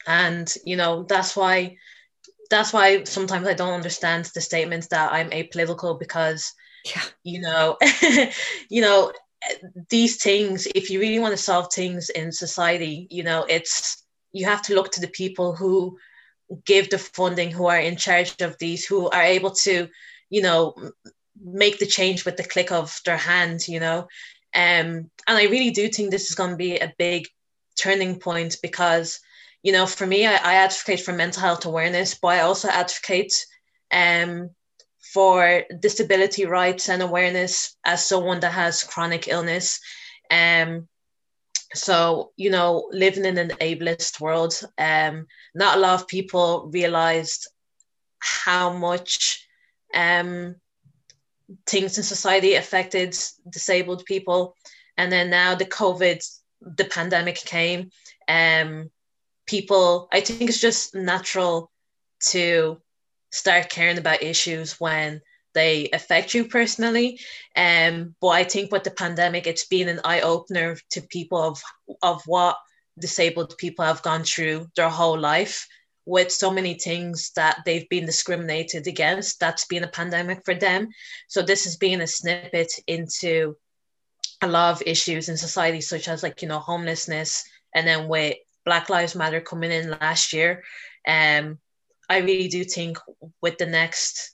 and 0.07 0.53
you 0.65 0.75
know 0.75 1.03
that's 1.03 1.35
why 1.35 1.77
that's 2.49 2.73
why 2.73 3.03
sometimes 3.03 3.47
I 3.47 3.53
don't 3.53 3.73
understand 3.73 4.25
the 4.33 4.41
statements 4.41 4.87
that 4.87 5.11
I'm 5.11 5.29
apolitical 5.29 5.99
because 5.99 6.53
yeah. 6.85 7.01
you 7.23 7.41
know 7.41 7.77
you 8.69 8.81
know 8.81 9.11
these 9.89 10.21
things 10.21 10.67
if 10.73 10.89
you 10.89 10.99
really 10.99 11.19
want 11.19 11.31
to 11.31 11.41
solve 11.41 11.71
things 11.71 12.09
in 12.09 12.31
society 12.31 13.07
you 13.09 13.23
know 13.23 13.45
it's 13.47 14.03
you 14.31 14.45
have 14.45 14.61
to 14.63 14.75
look 14.75 14.91
to 14.91 15.01
the 15.01 15.07
people 15.07 15.55
who 15.55 15.97
give 16.65 16.89
the 16.89 16.97
funding 16.97 17.51
who 17.51 17.67
are 17.67 17.79
in 17.79 17.95
charge 17.95 18.41
of 18.41 18.57
these 18.57 18.85
who 18.85 19.09
are 19.09 19.23
able 19.23 19.51
to 19.51 19.87
you 20.29 20.41
know 20.41 20.73
make 21.41 21.79
the 21.79 21.85
change 21.85 22.25
with 22.25 22.37
the 22.37 22.43
click 22.43 22.71
of 22.71 22.99
their 23.05 23.17
hand 23.17 23.67
you 23.67 23.79
know. 23.79 24.07
Um, 24.55 25.11
and 25.27 25.37
i 25.37 25.43
really 25.43 25.69
do 25.69 25.89
think 25.89 26.09
this 26.09 26.29
is 26.29 26.35
going 26.35 26.49
to 26.51 26.57
be 26.57 26.77
a 26.77 26.93
big 26.97 27.27
turning 27.75 28.19
point 28.19 28.57
because 28.63 29.19
you 29.61 29.71
know 29.71 29.85
for 29.85 30.07
me 30.07 30.25
I, 30.25 30.33
I 30.33 30.53
advocate 30.55 31.01
for 31.01 31.13
mental 31.13 31.43
health 31.43 31.65
awareness 31.65 32.15
but 32.15 32.29
i 32.29 32.39
also 32.39 32.67
advocate 32.67 33.45
um, 33.91 34.49
for 35.13 35.63
disability 35.79 36.45
rights 36.45 36.89
and 36.89 37.01
awareness 37.01 37.75
as 37.83 38.05
someone 38.05 38.39
that 38.41 38.51
has 38.51 38.83
chronic 38.83 39.27
illness. 39.27 39.79
Um, 40.29 40.87
so 41.73 42.31
you 42.35 42.49
know 42.49 42.89
living 42.91 43.25
in 43.25 43.37
an 43.37 43.49
ableist 43.61 44.19
world 44.19 44.59
um, 44.77 45.27
not 45.53 45.77
a 45.77 45.79
lot 45.79 46.01
of 46.01 46.07
people 46.07 46.69
realized 46.73 47.47
how 48.19 48.73
much 48.73 49.47
um, 49.93 50.55
things 51.65 51.97
in 51.97 52.03
society 52.03 52.55
affected 52.55 53.15
disabled 53.49 54.05
people. 54.05 54.55
And 54.97 55.11
then 55.11 55.29
now 55.29 55.55
the 55.55 55.65
covid 55.65 56.25
the 56.61 56.85
pandemic 56.85 57.37
came 57.37 57.89
um 58.27 58.89
people 59.45 60.09
i 60.11 60.19
think 60.19 60.41
it's 60.41 60.59
just 60.59 60.93
natural 60.93 61.71
to 62.19 62.81
start 63.31 63.69
caring 63.69 63.97
about 63.97 64.21
issues 64.21 64.79
when 64.79 65.21
they 65.59 65.89
affect 65.91 66.33
you 66.33 66.45
personally 66.45 67.19
um 67.55 68.15
but 68.21 68.29
i 68.29 68.43
think 68.43 68.71
with 68.71 68.83
the 68.83 68.91
pandemic 69.03 69.45
it's 69.45 69.67
been 69.67 69.89
an 69.89 69.99
eye-opener 70.03 70.77
to 70.89 71.01
people 71.01 71.41
of 71.41 71.61
of 72.01 72.21
what 72.25 72.57
disabled 72.99 73.57
people 73.57 73.85
have 73.85 74.01
gone 74.01 74.23
through 74.23 74.67
their 74.75 74.89
whole 74.89 75.19
life 75.19 75.67
with 76.09 76.31
so 76.31 76.49
many 76.49 76.73
things 76.73 77.31
that 77.35 77.59
they've 77.65 77.87
been 77.89 78.05
discriminated 78.05 78.87
against. 78.87 79.39
That's 79.39 79.65
been 79.65 79.83
a 79.83 79.87
pandemic 79.99 80.43
for 80.43 80.55
them. 80.55 80.89
So 81.27 81.43
this 81.43 81.65
has 81.65 81.77
been 81.77 82.01
a 82.01 82.07
snippet 82.07 82.71
into 82.87 83.55
a 84.41 84.47
lot 84.47 84.71
of 84.71 84.87
issues 84.87 85.29
in 85.29 85.37
society, 85.37 85.81
such 85.81 86.07
as 86.07 86.23
like, 86.23 86.41
you 86.41 86.47
know, 86.47 86.57
homelessness. 86.57 87.43
And 87.75 87.87
then 87.87 88.07
with 88.07 88.37
Black 88.65 88.89
Lives 88.89 89.15
Matter 89.15 89.39
coming 89.39 89.71
in 89.71 89.91
last 90.01 90.33
year, 90.33 90.63
um, 91.07 91.59
I 92.09 92.17
really 92.17 92.47
do 92.47 92.63
think 92.63 92.97
with 93.41 93.59
the 93.59 93.67
next 93.67 94.31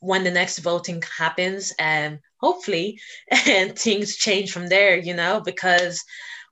when 0.00 0.24
the 0.24 0.30
next 0.30 0.58
voting 0.58 1.02
happens, 1.18 1.72
and 1.78 2.20
hopefully 2.38 3.00
and 3.46 3.78
things 3.78 4.16
change 4.16 4.52
from 4.52 4.68
there, 4.68 4.96
you 4.96 5.14
know, 5.14 5.40
because 5.40 6.04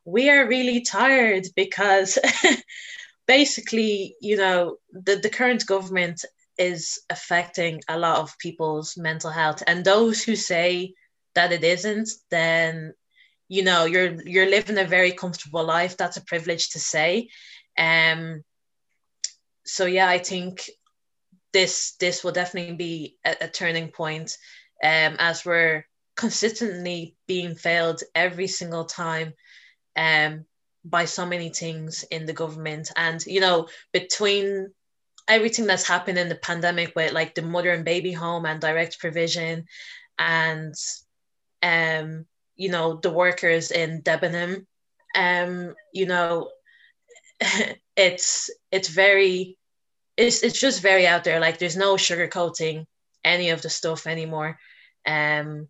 we 0.05 0.29
are 0.31 0.47
really 0.47 0.83
tired 0.83 1.47
because 1.57 2.19
basically, 3.27 4.17
you 4.21 4.37
know, 4.37 4.77
the, 4.93 5.17
the 5.17 5.31
current 5.31 5.67
government 5.67 6.25
is 6.59 7.01
affecting 7.11 7.83
a 7.89 7.99
lot 7.99 8.19
of 8.19 8.39
people's 8.39 8.97
mental 8.97 9.31
health. 9.31 9.63
And 9.67 9.85
those 9.85 10.23
who 10.23 10.37
say 10.37 10.95
that 11.35 11.53
it 11.53 11.65
isn't, 11.65 12.11
then 12.31 12.95
you 13.49 13.63
know 13.63 13.85
you're 13.85 14.21
you're 14.23 14.49
living 14.49 14.79
a 14.79 14.85
very 14.85 15.13
comfortable 15.13 15.65
life. 15.65 15.97
That's 15.97 16.17
a 16.17 16.25
privilege 16.25 16.71
to 16.71 16.79
say. 16.79 17.29
Um 17.79 18.43
so 19.65 19.87
yeah, 19.87 20.09
I 20.09 20.19
think 20.19 20.71
this 21.55 21.97
this 22.01 22.25
will 22.25 22.33
definitely 22.33 22.77
be 22.77 23.17
a, 23.25 23.37
a 23.43 23.49
turning 23.49 23.89
point 23.89 24.37
um 24.85 25.17
as 25.19 25.47
we're 25.47 25.87
consistently 26.17 27.17
being 27.27 27.55
failed 27.55 28.03
every 28.15 28.49
single 28.49 28.85
time 28.85 29.33
um 29.97 30.45
by 30.85 31.07
so 31.07 31.25
many 31.25 31.49
things 31.49 32.05
in 32.11 32.27
the 32.27 32.35
government. 32.35 32.91
And 32.97 33.25
you 33.27 33.41
know 33.41 33.69
between 33.93 34.73
everything 35.29 35.67
that's 35.67 35.89
happened 35.89 36.19
in 36.19 36.29
the 36.29 36.35
pandemic 36.35 36.93
with 36.95 37.13
like 37.13 37.35
the 37.35 37.43
mother 37.43 37.71
and 37.71 37.85
baby 37.85 38.13
home 38.13 38.45
and 38.45 38.61
direct 38.61 38.99
provision 39.01 39.65
and 40.19 40.75
um 41.63 42.27
you 42.57 42.69
know 42.69 42.97
the 42.97 43.11
workers 43.11 43.71
in 43.71 44.03
Debenham 44.03 44.67
um 45.17 45.75
you 45.95 46.07
know 46.07 46.51
it's 47.97 48.51
it's 48.71 48.89
very 48.89 49.57
it's 50.17 50.43
it's 50.43 50.59
just 50.59 50.83
very 50.83 51.07
out 51.07 51.25
there. 51.25 51.41
Like 51.41 51.59
there's 51.59 51.77
no 51.77 51.95
sugarcoating 51.95 52.87
any 53.25 53.51
of 53.51 53.63
the 53.63 53.71
stuff 53.71 54.07
anymore. 54.07 54.59
Um 55.07 55.69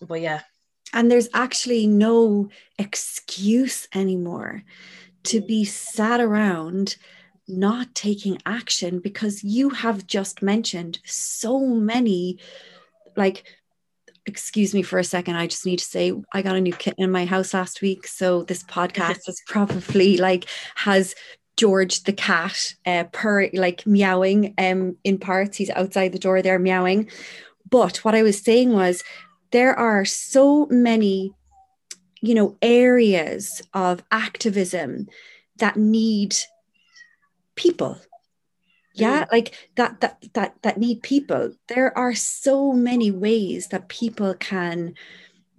but 0.00 0.20
yeah. 0.20 0.42
And 0.92 1.10
there's 1.10 1.28
actually 1.32 1.86
no 1.86 2.50
excuse 2.78 3.88
anymore 3.94 4.62
to 5.24 5.40
be 5.40 5.64
sat 5.64 6.20
around 6.20 6.96
not 7.48 7.94
taking 7.94 8.38
action 8.46 8.98
because 8.98 9.42
you 9.42 9.70
have 9.70 10.06
just 10.06 10.42
mentioned 10.42 11.00
so 11.04 11.60
many 11.60 12.38
like 13.16 13.44
excuse 14.24 14.72
me 14.72 14.82
for 14.82 14.98
a 14.98 15.04
second. 15.04 15.34
I 15.36 15.48
just 15.48 15.66
need 15.66 15.80
to 15.80 15.84
say 15.84 16.12
i 16.32 16.42
got 16.42 16.54
a 16.54 16.60
new 16.60 16.72
kitten 16.72 17.02
in 17.02 17.10
my 17.10 17.24
house 17.24 17.52
last 17.54 17.82
week. 17.82 18.06
So 18.06 18.44
this 18.44 18.62
podcast 18.76 19.28
is 19.28 19.42
probably 19.48 20.16
like 20.16 20.46
has 20.76 21.14
george 21.56 22.04
the 22.04 22.12
cat 22.12 22.74
uh 22.86 23.04
per 23.12 23.48
like 23.52 23.86
meowing 23.86 24.54
um 24.58 24.96
in 25.04 25.18
parts. 25.18 25.56
He's 25.56 25.70
outside 25.70 26.12
the 26.12 26.18
door 26.18 26.42
there 26.42 26.58
meowing. 26.58 27.10
But 27.70 27.98
what 27.98 28.14
i 28.14 28.22
was 28.22 28.38
saying 28.40 28.72
was 28.72 29.02
there 29.50 29.78
are 29.78 30.04
so 30.04 30.66
many 30.66 31.34
you 32.20 32.34
know 32.34 32.56
areas 32.62 33.62
of 33.74 34.02
activism 34.10 35.08
that 35.56 35.76
need 35.76 36.34
people. 37.54 37.98
Yeah 38.94 39.24
mm. 39.24 39.32
like 39.32 39.54
that 39.76 40.00
that 40.00 40.24
that 40.34 40.54
that 40.62 40.78
need 40.78 41.02
people. 41.02 41.52
There 41.68 41.96
are 41.96 42.14
so 42.14 42.72
many 42.72 43.10
ways 43.10 43.68
that 43.68 43.88
people 43.88 44.34
can 44.34 44.94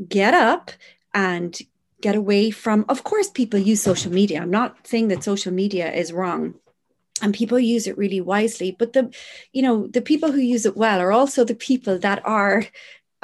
get 0.08 0.34
up 0.34 0.72
and 1.14 1.60
get 2.04 2.16
away 2.16 2.52
from 2.52 2.86
of 2.90 3.04
course 3.04 3.30
people 3.30 3.60
use 3.72 3.82
social 3.82 4.12
media 4.12 4.42
i'm 4.42 4.56
not 4.62 4.76
saying 4.86 5.08
that 5.08 5.24
social 5.24 5.54
media 5.54 5.88
is 6.02 6.12
wrong 6.12 6.54
and 7.22 7.34
people 7.34 7.58
use 7.58 7.88
it 7.88 7.98
really 7.98 8.20
wisely 8.20 8.76
but 8.78 8.92
the 8.92 9.04
you 9.54 9.62
know 9.62 9.88
the 9.88 10.02
people 10.02 10.30
who 10.34 10.42
use 10.56 10.66
it 10.66 10.76
well 10.76 11.00
are 11.00 11.14
also 11.14 11.46
the 11.46 11.62
people 11.70 11.98
that 11.98 12.20
are 12.26 12.66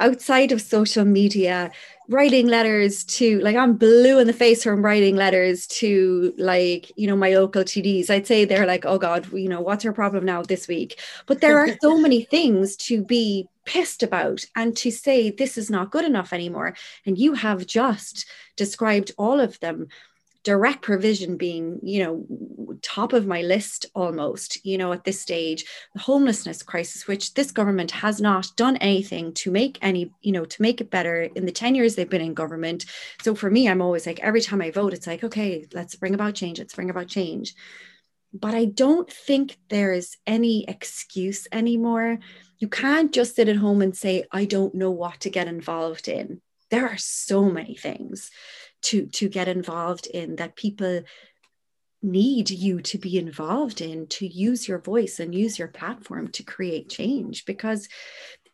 outside 0.00 0.50
of 0.50 0.60
social 0.62 1.04
media 1.04 1.70
writing 2.08 2.48
letters 2.48 3.04
to 3.04 3.38
like 3.40 3.54
I'm 3.54 3.76
blue 3.76 4.18
in 4.18 4.26
the 4.26 4.32
face 4.32 4.64
from 4.64 4.84
writing 4.84 5.14
letters 5.14 5.66
to 5.78 6.34
like 6.38 6.90
you 6.96 7.06
know 7.06 7.16
my 7.16 7.34
local 7.34 7.62
TDs. 7.62 8.10
I'd 8.10 8.26
say 8.26 8.44
they're 8.44 8.66
like, 8.66 8.84
oh 8.84 8.98
God, 8.98 9.30
you 9.32 9.48
know, 9.48 9.60
what's 9.60 9.84
your 9.84 9.92
problem 9.92 10.24
now 10.24 10.42
this 10.42 10.66
week? 10.66 10.98
But 11.26 11.40
there 11.40 11.58
are 11.58 11.68
so 11.82 11.98
many 11.98 12.22
things 12.22 12.76
to 12.88 13.04
be 13.04 13.46
pissed 13.64 14.02
about 14.02 14.44
and 14.56 14.76
to 14.76 14.90
say 14.90 15.30
this 15.30 15.58
is 15.58 15.70
not 15.70 15.90
good 15.90 16.04
enough 16.04 16.32
anymore. 16.32 16.74
And 17.06 17.18
you 17.18 17.34
have 17.34 17.66
just 17.66 18.26
described 18.56 19.12
all 19.18 19.40
of 19.40 19.58
them. 19.60 19.88
Direct 20.42 20.80
provision 20.80 21.36
being 21.36 21.80
you 21.82 22.02
know 22.02 22.78
top 22.80 23.12
of 23.12 23.26
my 23.26 23.42
list 23.42 23.84
almost 23.94 24.64
you 24.64 24.78
know 24.78 24.90
at 24.90 25.04
this 25.04 25.20
stage. 25.20 25.66
The 25.92 26.00
homelessness 26.00 26.62
crisis 26.62 27.06
which 27.06 27.34
this 27.34 27.50
government 27.50 27.90
has 27.90 28.22
not 28.22 28.48
done 28.56 28.78
anything 28.78 29.34
to 29.34 29.50
make 29.50 29.78
any 29.82 30.10
you 30.22 30.32
know 30.32 30.46
to 30.46 30.62
make 30.62 30.80
it 30.80 30.90
better 30.90 31.28
in 31.34 31.44
the 31.44 31.52
10 31.52 31.74
years 31.74 31.94
they've 31.94 32.08
been 32.08 32.22
in 32.22 32.32
government. 32.32 32.86
So 33.20 33.34
for 33.34 33.50
me 33.50 33.68
i'm 33.68 33.82
always 33.82 34.06
like 34.06 34.20
every 34.20 34.40
time 34.40 34.62
i 34.62 34.70
vote 34.70 34.94
it's 34.94 35.06
like 35.06 35.22
okay 35.24 35.66
let's 35.74 35.94
bring 35.96 36.14
about 36.14 36.34
change 36.34 36.58
let's 36.58 36.74
bring 36.74 36.88
about 36.88 37.08
change 37.08 37.54
but 38.32 38.54
i 38.54 38.64
don't 38.64 39.10
think 39.10 39.56
there's 39.68 40.16
any 40.26 40.64
excuse 40.68 41.46
anymore. 41.52 42.18
You 42.58 42.68
can't 42.68 43.10
just 43.12 43.36
sit 43.36 43.48
at 43.48 43.56
home 43.56 43.80
and 43.82 43.96
say 43.96 44.24
i 44.32 44.44
don't 44.44 44.74
know 44.74 44.90
what 44.90 45.20
to 45.20 45.30
get 45.30 45.48
involved 45.48 46.08
in. 46.08 46.40
There 46.70 46.88
are 46.88 46.98
so 46.98 47.44
many 47.44 47.74
things 47.74 48.30
to 48.82 49.06
to 49.06 49.28
get 49.28 49.48
involved 49.48 50.06
in 50.06 50.36
that 50.36 50.56
people 50.56 51.02
need 52.02 52.50
you 52.50 52.80
to 52.80 52.98
be 52.98 53.18
involved 53.18 53.80
in 53.80 54.06
to 54.06 54.26
use 54.26 54.66
your 54.66 54.78
voice 54.78 55.20
and 55.20 55.34
use 55.34 55.58
your 55.58 55.68
platform 55.68 56.28
to 56.28 56.42
create 56.42 56.88
change 56.88 57.44
because 57.44 57.88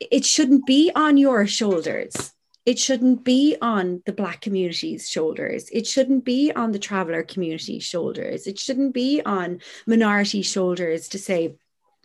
it 0.01 0.25
shouldn't 0.25 0.67
be 0.67 0.91
on 0.95 1.17
your 1.17 1.47
shoulders 1.47 2.33
it 2.67 2.81
shouldn't 2.81 3.23
be 3.23 3.57
on 3.63 4.03
the 4.07 4.13
black 4.13 4.41
community's 4.41 5.09
shoulders. 5.09 5.71
It 5.71 5.87
shouldn't 5.87 6.25
be 6.25 6.51
on 6.53 6.73
the 6.73 6.81
traveler 6.81 7.23
community's 7.23 7.85
shoulders. 7.85 8.49
It 8.49 8.59
shouldn't 8.59 8.93
be 8.93 9.23
on 9.25 9.61
minority 9.87 10.43
shoulders 10.43 11.09
to 11.11 11.19
say 11.19 11.57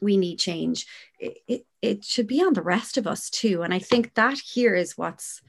we 0.01 0.18
need 0.18 0.38
change. 0.38 0.86
It, 1.20 1.38
it, 1.47 1.66
it 1.82 2.05
should 2.05 2.28
be 2.28 2.43
on 2.43 2.53
the 2.53 2.62
rest 2.62 2.97
of 2.97 3.07
us 3.07 3.30
too. 3.30 3.64
And 3.64 3.74
i 3.74 3.80
think 3.80 4.14
that 4.14 4.38
here 4.38 4.76
is 4.76 4.97
what's 4.97 5.41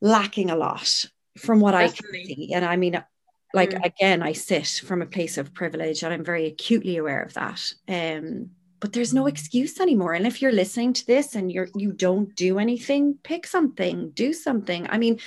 lacking 0.00 0.50
a 0.50 0.56
lot 0.56 1.06
from 1.36 1.60
what 1.60 1.72
Definitely. 1.72 2.20
i 2.20 2.26
can 2.26 2.36
see. 2.36 2.54
And 2.54 2.64
i 2.64 2.76
mean 2.76 3.02
like 3.52 3.70
mm. 3.70 3.84
again 3.84 4.22
i 4.22 4.32
sit 4.32 4.82
from 4.86 5.02
a 5.02 5.06
place 5.06 5.36
of 5.36 5.52
privilege 5.52 6.02
and 6.02 6.14
i'm 6.14 6.24
very 6.24 6.46
acutely 6.46 6.96
aware 6.96 7.22
of 7.22 7.34
that. 7.34 7.72
Um 7.88 8.50
but 8.80 8.92
there's 8.94 9.14
no 9.14 9.26
excuse 9.26 9.78
anymore. 9.78 10.14
And 10.14 10.26
if 10.26 10.40
you're 10.40 10.52
listening 10.52 10.94
to 10.94 11.06
this 11.06 11.34
and 11.34 11.52
you're 11.52 11.68
you 11.76 11.92
don't 11.92 12.34
do 12.34 12.58
anything 12.58 13.18
pick 13.22 13.46
something 13.46 14.10
do 14.10 14.32
something. 14.32 14.88
I 14.90 14.98
mean 14.98 15.20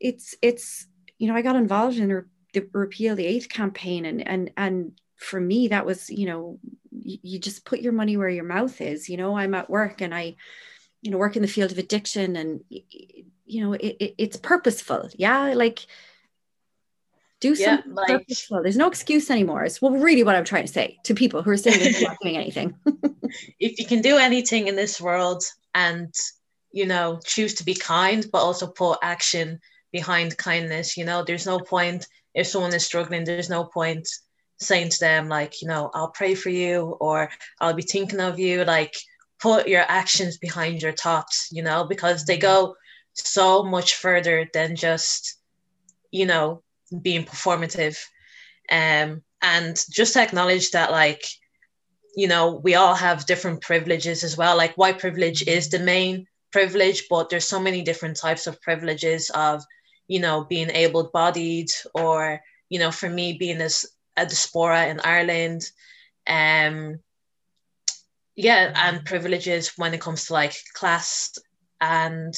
it's 0.00 0.34
it's 0.42 0.86
you 1.18 1.26
know 1.26 1.34
i 1.34 1.42
got 1.42 1.56
involved 1.56 1.98
in 1.98 2.08
the 2.08 2.68
repeal 2.72 3.16
the 3.16 3.26
eighth 3.26 3.48
campaign 3.48 4.04
and 4.04 4.26
and 4.26 4.50
and 4.56 4.92
for 5.16 5.40
me 5.40 5.68
that 5.68 5.84
was 5.84 6.08
you 6.10 6.26
know 6.26 6.58
you, 6.90 7.18
you 7.22 7.38
just 7.38 7.64
put 7.64 7.80
your 7.80 7.92
money 7.92 8.16
where 8.16 8.28
your 8.28 8.44
mouth 8.44 8.80
is. 8.80 9.08
You 9.08 9.16
know 9.16 9.36
i'm 9.36 9.54
at 9.54 9.70
work 9.70 10.00
and 10.00 10.14
i 10.14 10.36
you 11.02 11.10
know 11.10 11.18
work 11.18 11.36
in 11.36 11.42
the 11.42 11.48
field 11.48 11.72
of 11.72 11.78
addiction 11.78 12.36
and 12.36 12.60
you 12.70 13.64
know 13.64 13.72
it, 13.72 13.96
it, 14.00 14.14
it's 14.18 14.36
purposeful. 14.36 15.08
Yeah 15.14 15.54
like 15.54 15.86
do 17.40 17.54
yeah, 17.54 17.76
something 17.76 17.94
like, 17.94 18.08
purposeful. 18.08 18.62
There's 18.62 18.76
no 18.76 18.88
excuse 18.88 19.30
anymore. 19.30 19.64
It's 19.64 19.80
well, 19.80 19.92
really 19.92 20.22
what 20.22 20.34
I'm 20.34 20.44
trying 20.44 20.66
to 20.66 20.72
say 20.72 20.98
to 21.04 21.14
people 21.14 21.42
who 21.42 21.50
are 21.50 21.56
sitting 21.56 21.92
there 21.92 22.02
not 22.02 22.16
doing 22.22 22.36
anything. 22.36 22.74
if 23.60 23.78
you 23.78 23.86
can 23.86 24.00
do 24.00 24.16
anything 24.16 24.66
in 24.66 24.76
this 24.76 25.00
world 25.00 25.44
and 25.74 26.12
you 26.72 26.86
know 26.86 27.20
choose 27.24 27.54
to 27.54 27.64
be 27.64 27.74
kind, 27.74 28.26
but 28.32 28.38
also 28.38 28.66
put 28.66 28.98
action 29.02 29.60
behind 29.92 30.36
kindness, 30.36 30.96
you 30.96 31.04
know, 31.04 31.22
there's 31.24 31.46
no 31.46 31.58
point 31.58 32.06
if 32.34 32.46
someone 32.46 32.74
is 32.74 32.84
struggling. 32.84 33.24
There's 33.24 33.50
no 33.50 33.64
point 33.64 34.08
saying 34.58 34.90
to 34.90 35.00
them 35.00 35.28
like, 35.28 35.62
you 35.62 35.68
know, 35.68 35.90
I'll 35.94 36.10
pray 36.10 36.34
for 36.34 36.50
you 36.50 36.96
or 37.00 37.30
I'll 37.60 37.74
be 37.74 37.82
thinking 37.82 38.20
of 38.20 38.38
you. 38.38 38.64
Like, 38.64 38.94
put 39.40 39.68
your 39.68 39.84
actions 39.88 40.36
behind 40.38 40.82
your 40.82 40.92
thoughts, 40.92 41.48
you 41.52 41.62
know, 41.62 41.84
because 41.84 42.24
they 42.24 42.38
go 42.38 42.74
so 43.12 43.62
much 43.62 43.94
further 43.94 44.48
than 44.52 44.76
just, 44.76 45.38
you 46.10 46.26
know, 46.26 46.62
being 47.02 47.24
performative. 47.24 47.98
Um, 48.70 49.22
and 49.40 49.82
just 49.90 50.14
to 50.14 50.20
acknowledge 50.20 50.70
that 50.72 50.90
like 50.90 51.24
you 52.16 52.28
know 52.28 52.60
we 52.64 52.74
all 52.74 52.94
have 52.94 53.26
different 53.26 53.60
privileges 53.60 54.24
as 54.24 54.36
well. 54.36 54.56
Like 54.56 54.74
white 54.74 54.98
privilege 54.98 55.46
is 55.46 55.68
the 55.68 55.78
main 55.78 56.26
privilege 56.50 57.04
but 57.10 57.28
there's 57.28 57.46
so 57.46 57.60
many 57.60 57.82
different 57.82 58.16
types 58.16 58.46
of 58.46 58.60
privileges 58.62 59.30
of 59.34 59.62
you 60.06 60.18
know 60.18 60.44
being 60.44 60.70
able 60.70 61.10
bodied 61.12 61.70
or 61.94 62.40
you 62.70 62.78
know 62.78 62.90
for 62.90 63.08
me 63.08 63.34
being 63.34 63.60
as 63.60 63.84
a 64.16 64.24
diaspora 64.24 64.86
in 64.86 65.00
ireland. 65.00 65.70
Um 66.26 67.00
yeah 68.34 68.72
and 68.74 69.04
privileges 69.04 69.72
when 69.76 69.94
it 69.94 70.00
comes 70.00 70.26
to 70.26 70.32
like 70.32 70.54
class 70.74 71.38
and 71.80 72.34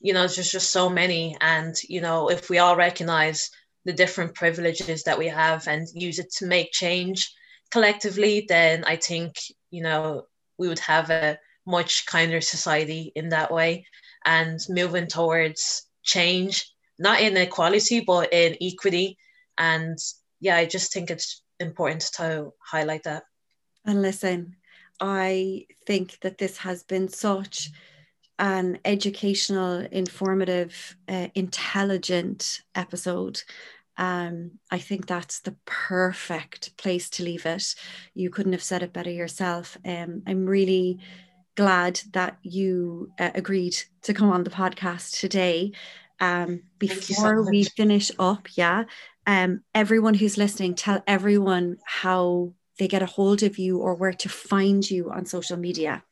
you 0.00 0.12
know 0.12 0.26
there's 0.26 0.50
just 0.50 0.70
so 0.70 0.88
many. 0.88 1.36
And 1.40 1.74
you 1.88 2.00
know 2.00 2.28
if 2.28 2.50
we 2.50 2.58
all 2.58 2.76
recognize 2.76 3.50
the 3.84 3.92
different 3.92 4.34
privileges 4.34 5.02
that 5.04 5.18
we 5.18 5.28
have 5.28 5.66
and 5.66 5.86
use 5.94 6.18
it 6.18 6.30
to 6.38 6.46
make 6.46 6.72
change 6.72 7.32
collectively, 7.70 8.46
then 8.48 8.84
I 8.84 8.96
think, 8.96 9.34
you 9.70 9.82
know, 9.82 10.26
we 10.58 10.68
would 10.68 10.78
have 10.80 11.10
a 11.10 11.38
much 11.66 12.06
kinder 12.06 12.40
society 12.40 13.12
in 13.14 13.30
that 13.30 13.52
way 13.52 13.86
and 14.24 14.60
moving 14.68 15.06
towards 15.06 15.86
change, 16.02 16.70
not 16.98 17.20
in 17.20 17.36
equality, 17.36 18.00
but 18.00 18.32
in 18.32 18.56
equity. 18.60 19.18
And 19.58 19.98
yeah, 20.40 20.56
I 20.56 20.66
just 20.66 20.92
think 20.92 21.10
it's 21.10 21.42
important 21.58 22.02
to 22.16 22.52
highlight 22.64 23.04
that. 23.04 23.24
And 23.84 24.02
listen, 24.02 24.56
I 25.00 25.66
think 25.86 26.18
that 26.20 26.38
this 26.38 26.58
has 26.58 26.82
been 26.84 27.08
such 27.08 27.70
an 28.42 28.80
educational, 28.84 29.86
informative, 29.92 30.96
uh, 31.08 31.28
intelligent 31.36 32.60
episode. 32.74 33.40
Um, 33.96 34.58
I 34.68 34.78
think 34.78 35.06
that's 35.06 35.40
the 35.40 35.54
perfect 35.64 36.76
place 36.76 37.08
to 37.10 37.22
leave 37.22 37.46
it. 37.46 37.74
You 38.14 38.30
couldn't 38.30 38.52
have 38.52 38.62
said 38.62 38.82
it 38.82 38.92
better 38.92 39.12
yourself. 39.12 39.78
Um, 39.86 40.24
I'm 40.26 40.44
really 40.46 40.98
glad 41.54 42.00
that 42.14 42.38
you 42.42 43.12
uh, 43.20 43.30
agreed 43.34 43.76
to 44.02 44.12
come 44.12 44.30
on 44.30 44.42
the 44.42 44.50
podcast 44.50 45.20
today. 45.20 45.72
Um, 46.18 46.62
before 46.78 47.44
so 47.44 47.48
we 47.48 47.62
finish 47.62 48.10
up, 48.18 48.48
yeah, 48.56 48.84
um, 49.24 49.62
everyone 49.72 50.14
who's 50.14 50.36
listening, 50.36 50.74
tell 50.74 51.00
everyone 51.06 51.78
how 51.84 52.54
they 52.78 52.88
get 52.88 53.02
a 53.02 53.06
hold 53.06 53.44
of 53.44 53.56
you 53.56 53.78
or 53.78 53.94
where 53.94 54.12
to 54.14 54.28
find 54.28 54.88
you 54.90 55.12
on 55.12 55.26
social 55.26 55.56
media. 55.56 56.02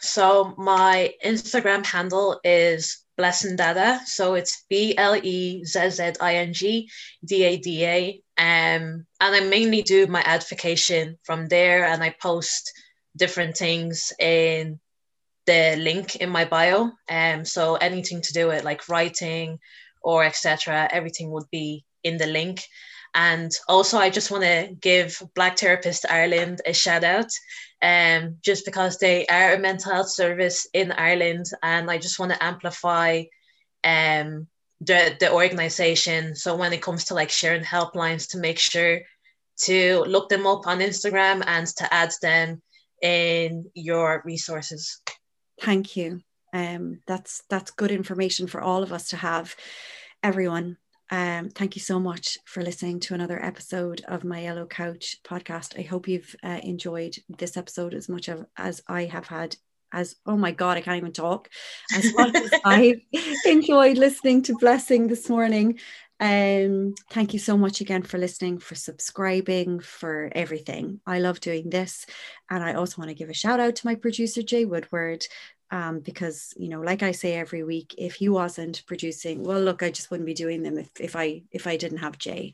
So 0.00 0.54
my 0.56 1.14
Instagram 1.24 1.84
handle 1.84 2.40
is 2.42 3.04
Blessing 3.16 3.56
Dada. 3.56 4.00
So 4.06 4.34
it's 4.34 4.64
B 4.70 4.96
L 4.96 5.14
E 5.14 5.64
Z 5.64 5.90
Z 5.90 6.12
I 6.20 6.36
N 6.36 6.54
G 6.54 6.88
D 7.24 7.44
A 7.44 7.56
D 7.58 7.84
A. 7.84 8.22
Um, 8.38 9.06
and 9.20 9.34
I 9.36 9.40
mainly 9.40 9.82
do 9.82 10.06
my 10.06 10.22
advocation 10.22 11.18
from 11.22 11.48
there 11.48 11.84
and 11.84 12.02
I 12.02 12.14
post 12.20 12.72
different 13.16 13.56
things 13.56 14.12
in 14.18 14.80
the 15.46 15.76
link 15.78 16.16
in 16.16 16.30
my 16.30 16.44
bio. 16.44 16.92
Um, 17.08 17.44
so 17.44 17.74
anything 17.76 18.22
to 18.22 18.32
do 18.32 18.48
with 18.48 18.64
like 18.64 18.88
writing 18.88 19.58
or 20.00 20.24
etc., 20.24 20.88
everything 20.90 21.30
would 21.32 21.50
be 21.50 21.84
in 22.02 22.16
the 22.16 22.26
link. 22.26 22.62
And 23.14 23.50
also, 23.68 23.98
I 23.98 24.08
just 24.08 24.30
want 24.30 24.44
to 24.44 24.74
give 24.80 25.20
Black 25.34 25.58
Therapist 25.58 26.06
Ireland 26.08 26.60
a 26.64 26.72
shout 26.72 27.02
out, 27.02 27.26
um, 27.82 28.36
just 28.42 28.64
because 28.64 28.98
they 28.98 29.26
are 29.26 29.54
a 29.54 29.58
mental 29.58 29.92
health 29.92 30.10
service 30.10 30.66
in 30.72 30.92
Ireland, 30.92 31.46
and 31.62 31.90
I 31.90 31.98
just 31.98 32.18
want 32.18 32.32
to 32.32 32.44
amplify 32.44 33.24
um, 33.84 34.46
the 34.80 35.16
the 35.18 35.32
organization. 35.32 36.34
So 36.34 36.56
when 36.56 36.72
it 36.72 36.82
comes 36.82 37.04
to 37.06 37.14
like 37.14 37.30
sharing 37.30 37.64
helplines, 37.64 38.30
to 38.30 38.38
make 38.38 38.58
sure 38.58 39.00
to 39.62 40.04
look 40.06 40.28
them 40.28 40.46
up 40.46 40.66
on 40.66 40.80
Instagram 40.80 41.42
and 41.46 41.66
to 41.66 41.92
add 41.92 42.12
them 42.22 42.62
in 43.02 43.70
your 43.74 44.22
resources. 44.24 45.00
Thank 45.60 45.96
you. 45.96 46.20
Um, 46.52 47.00
that's 47.06 47.42
that's 47.48 47.70
good 47.70 47.90
information 47.90 48.46
for 48.46 48.60
all 48.60 48.82
of 48.82 48.92
us 48.92 49.08
to 49.08 49.16
have. 49.16 49.54
Everyone, 50.22 50.76
um, 51.10 51.48
thank 51.48 51.74
you 51.74 51.80
so 51.80 51.98
much 51.98 52.38
for 52.44 52.62
listening 52.62 53.00
to 53.00 53.14
another 53.14 53.42
episode 53.44 54.02
of 54.06 54.24
my 54.24 54.42
Yellow 54.42 54.66
Couch 54.66 55.16
podcast. 55.24 55.78
I 55.78 55.82
hope 55.82 56.06
you've 56.06 56.36
uh, 56.42 56.60
enjoyed 56.62 57.16
this 57.28 57.56
episode 57.56 57.94
as 57.94 58.08
much 58.08 58.28
of, 58.28 58.46
as 58.56 58.80
I 58.86 59.04
have 59.06 59.26
had. 59.26 59.56
As 59.92 60.14
oh 60.24 60.36
my 60.36 60.52
god, 60.52 60.76
I 60.76 60.82
can't 60.82 60.98
even 60.98 61.12
talk. 61.12 61.48
As 61.92 62.14
much 62.14 62.32
as 62.36 62.52
I've 62.64 63.00
enjoyed 63.44 63.98
listening 63.98 64.42
to 64.42 64.56
Blessing 64.60 65.08
this 65.08 65.28
morning. 65.28 65.80
Um, 66.20 66.94
thank 67.10 67.32
you 67.32 67.40
so 67.40 67.56
much 67.56 67.80
again 67.80 68.02
for 68.02 68.18
listening, 68.18 68.58
for 68.58 68.76
subscribing, 68.76 69.80
for 69.80 70.30
everything. 70.32 71.00
I 71.06 71.18
love 71.18 71.40
doing 71.40 71.70
this. 71.70 72.06
And 72.48 72.62
I 72.62 72.74
also 72.74 72.98
want 72.98 73.08
to 73.08 73.16
give 73.16 73.30
a 73.30 73.34
shout 73.34 73.58
out 73.58 73.74
to 73.76 73.86
my 73.86 73.96
producer, 73.96 74.42
Jay 74.42 74.64
Woodward, 74.64 75.26
um, 75.70 76.00
because 76.00 76.52
you 76.56 76.68
know 76.68 76.80
like 76.80 77.02
i 77.02 77.12
say 77.12 77.34
every 77.34 77.62
week 77.62 77.94
if 77.98 78.14
he 78.14 78.28
wasn't 78.28 78.84
producing 78.86 79.42
well 79.44 79.60
look 79.60 79.82
i 79.82 79.90
just 79.90 80.10
wouldn't 80.10 80.26
be 80.26 80.34
doing 80.34 80.62
them 80.62 80.78
if, 80.78 80.88
if 81.00 81.16
i 81.16 81.42
if 81.52 81.66
i 81.66 81.76
didn't 81.76 81.98
have 81.98 82.18
jay. 82.18 82.52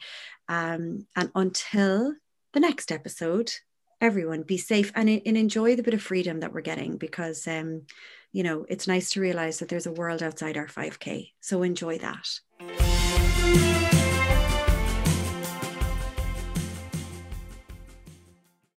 Um, 0.49 1.07
and 1.17 1.31
until 1.35 2.15
the 2.53 2.61
next 2.61 2.93
episode 2.93 3.53
everyone 4.01 4.43
be 4.43 4.59
safe 4.59 4.93
and, 4.95 5.09
and 5.09 5.37
enjoy 5.37 5.75
the 5.75 5.83
bit 5.83 5.95
of 5.95 6.03
freedom 6.03 6.41
that 6.41 6.53
we're 6.53 6.61
getting 6.61 6.97
because 6.97 7.47
um, 7.49 7.83
you 8.33 8.43
know 8.43 8.67
it's 8.69 8.87
nice 8.87 9.11
to 9.11 9.21
realize 9.21 9.59
that 9.59 9.69
there's 9.69 9.87
a 9.87 9.93
world 9.93 10.23
outside 10.23 10.57
our 10.57 10.67
5k 10.67 11.33
so 11.41 11.63
enjoy 11.63 11.99
that 11.99 12.96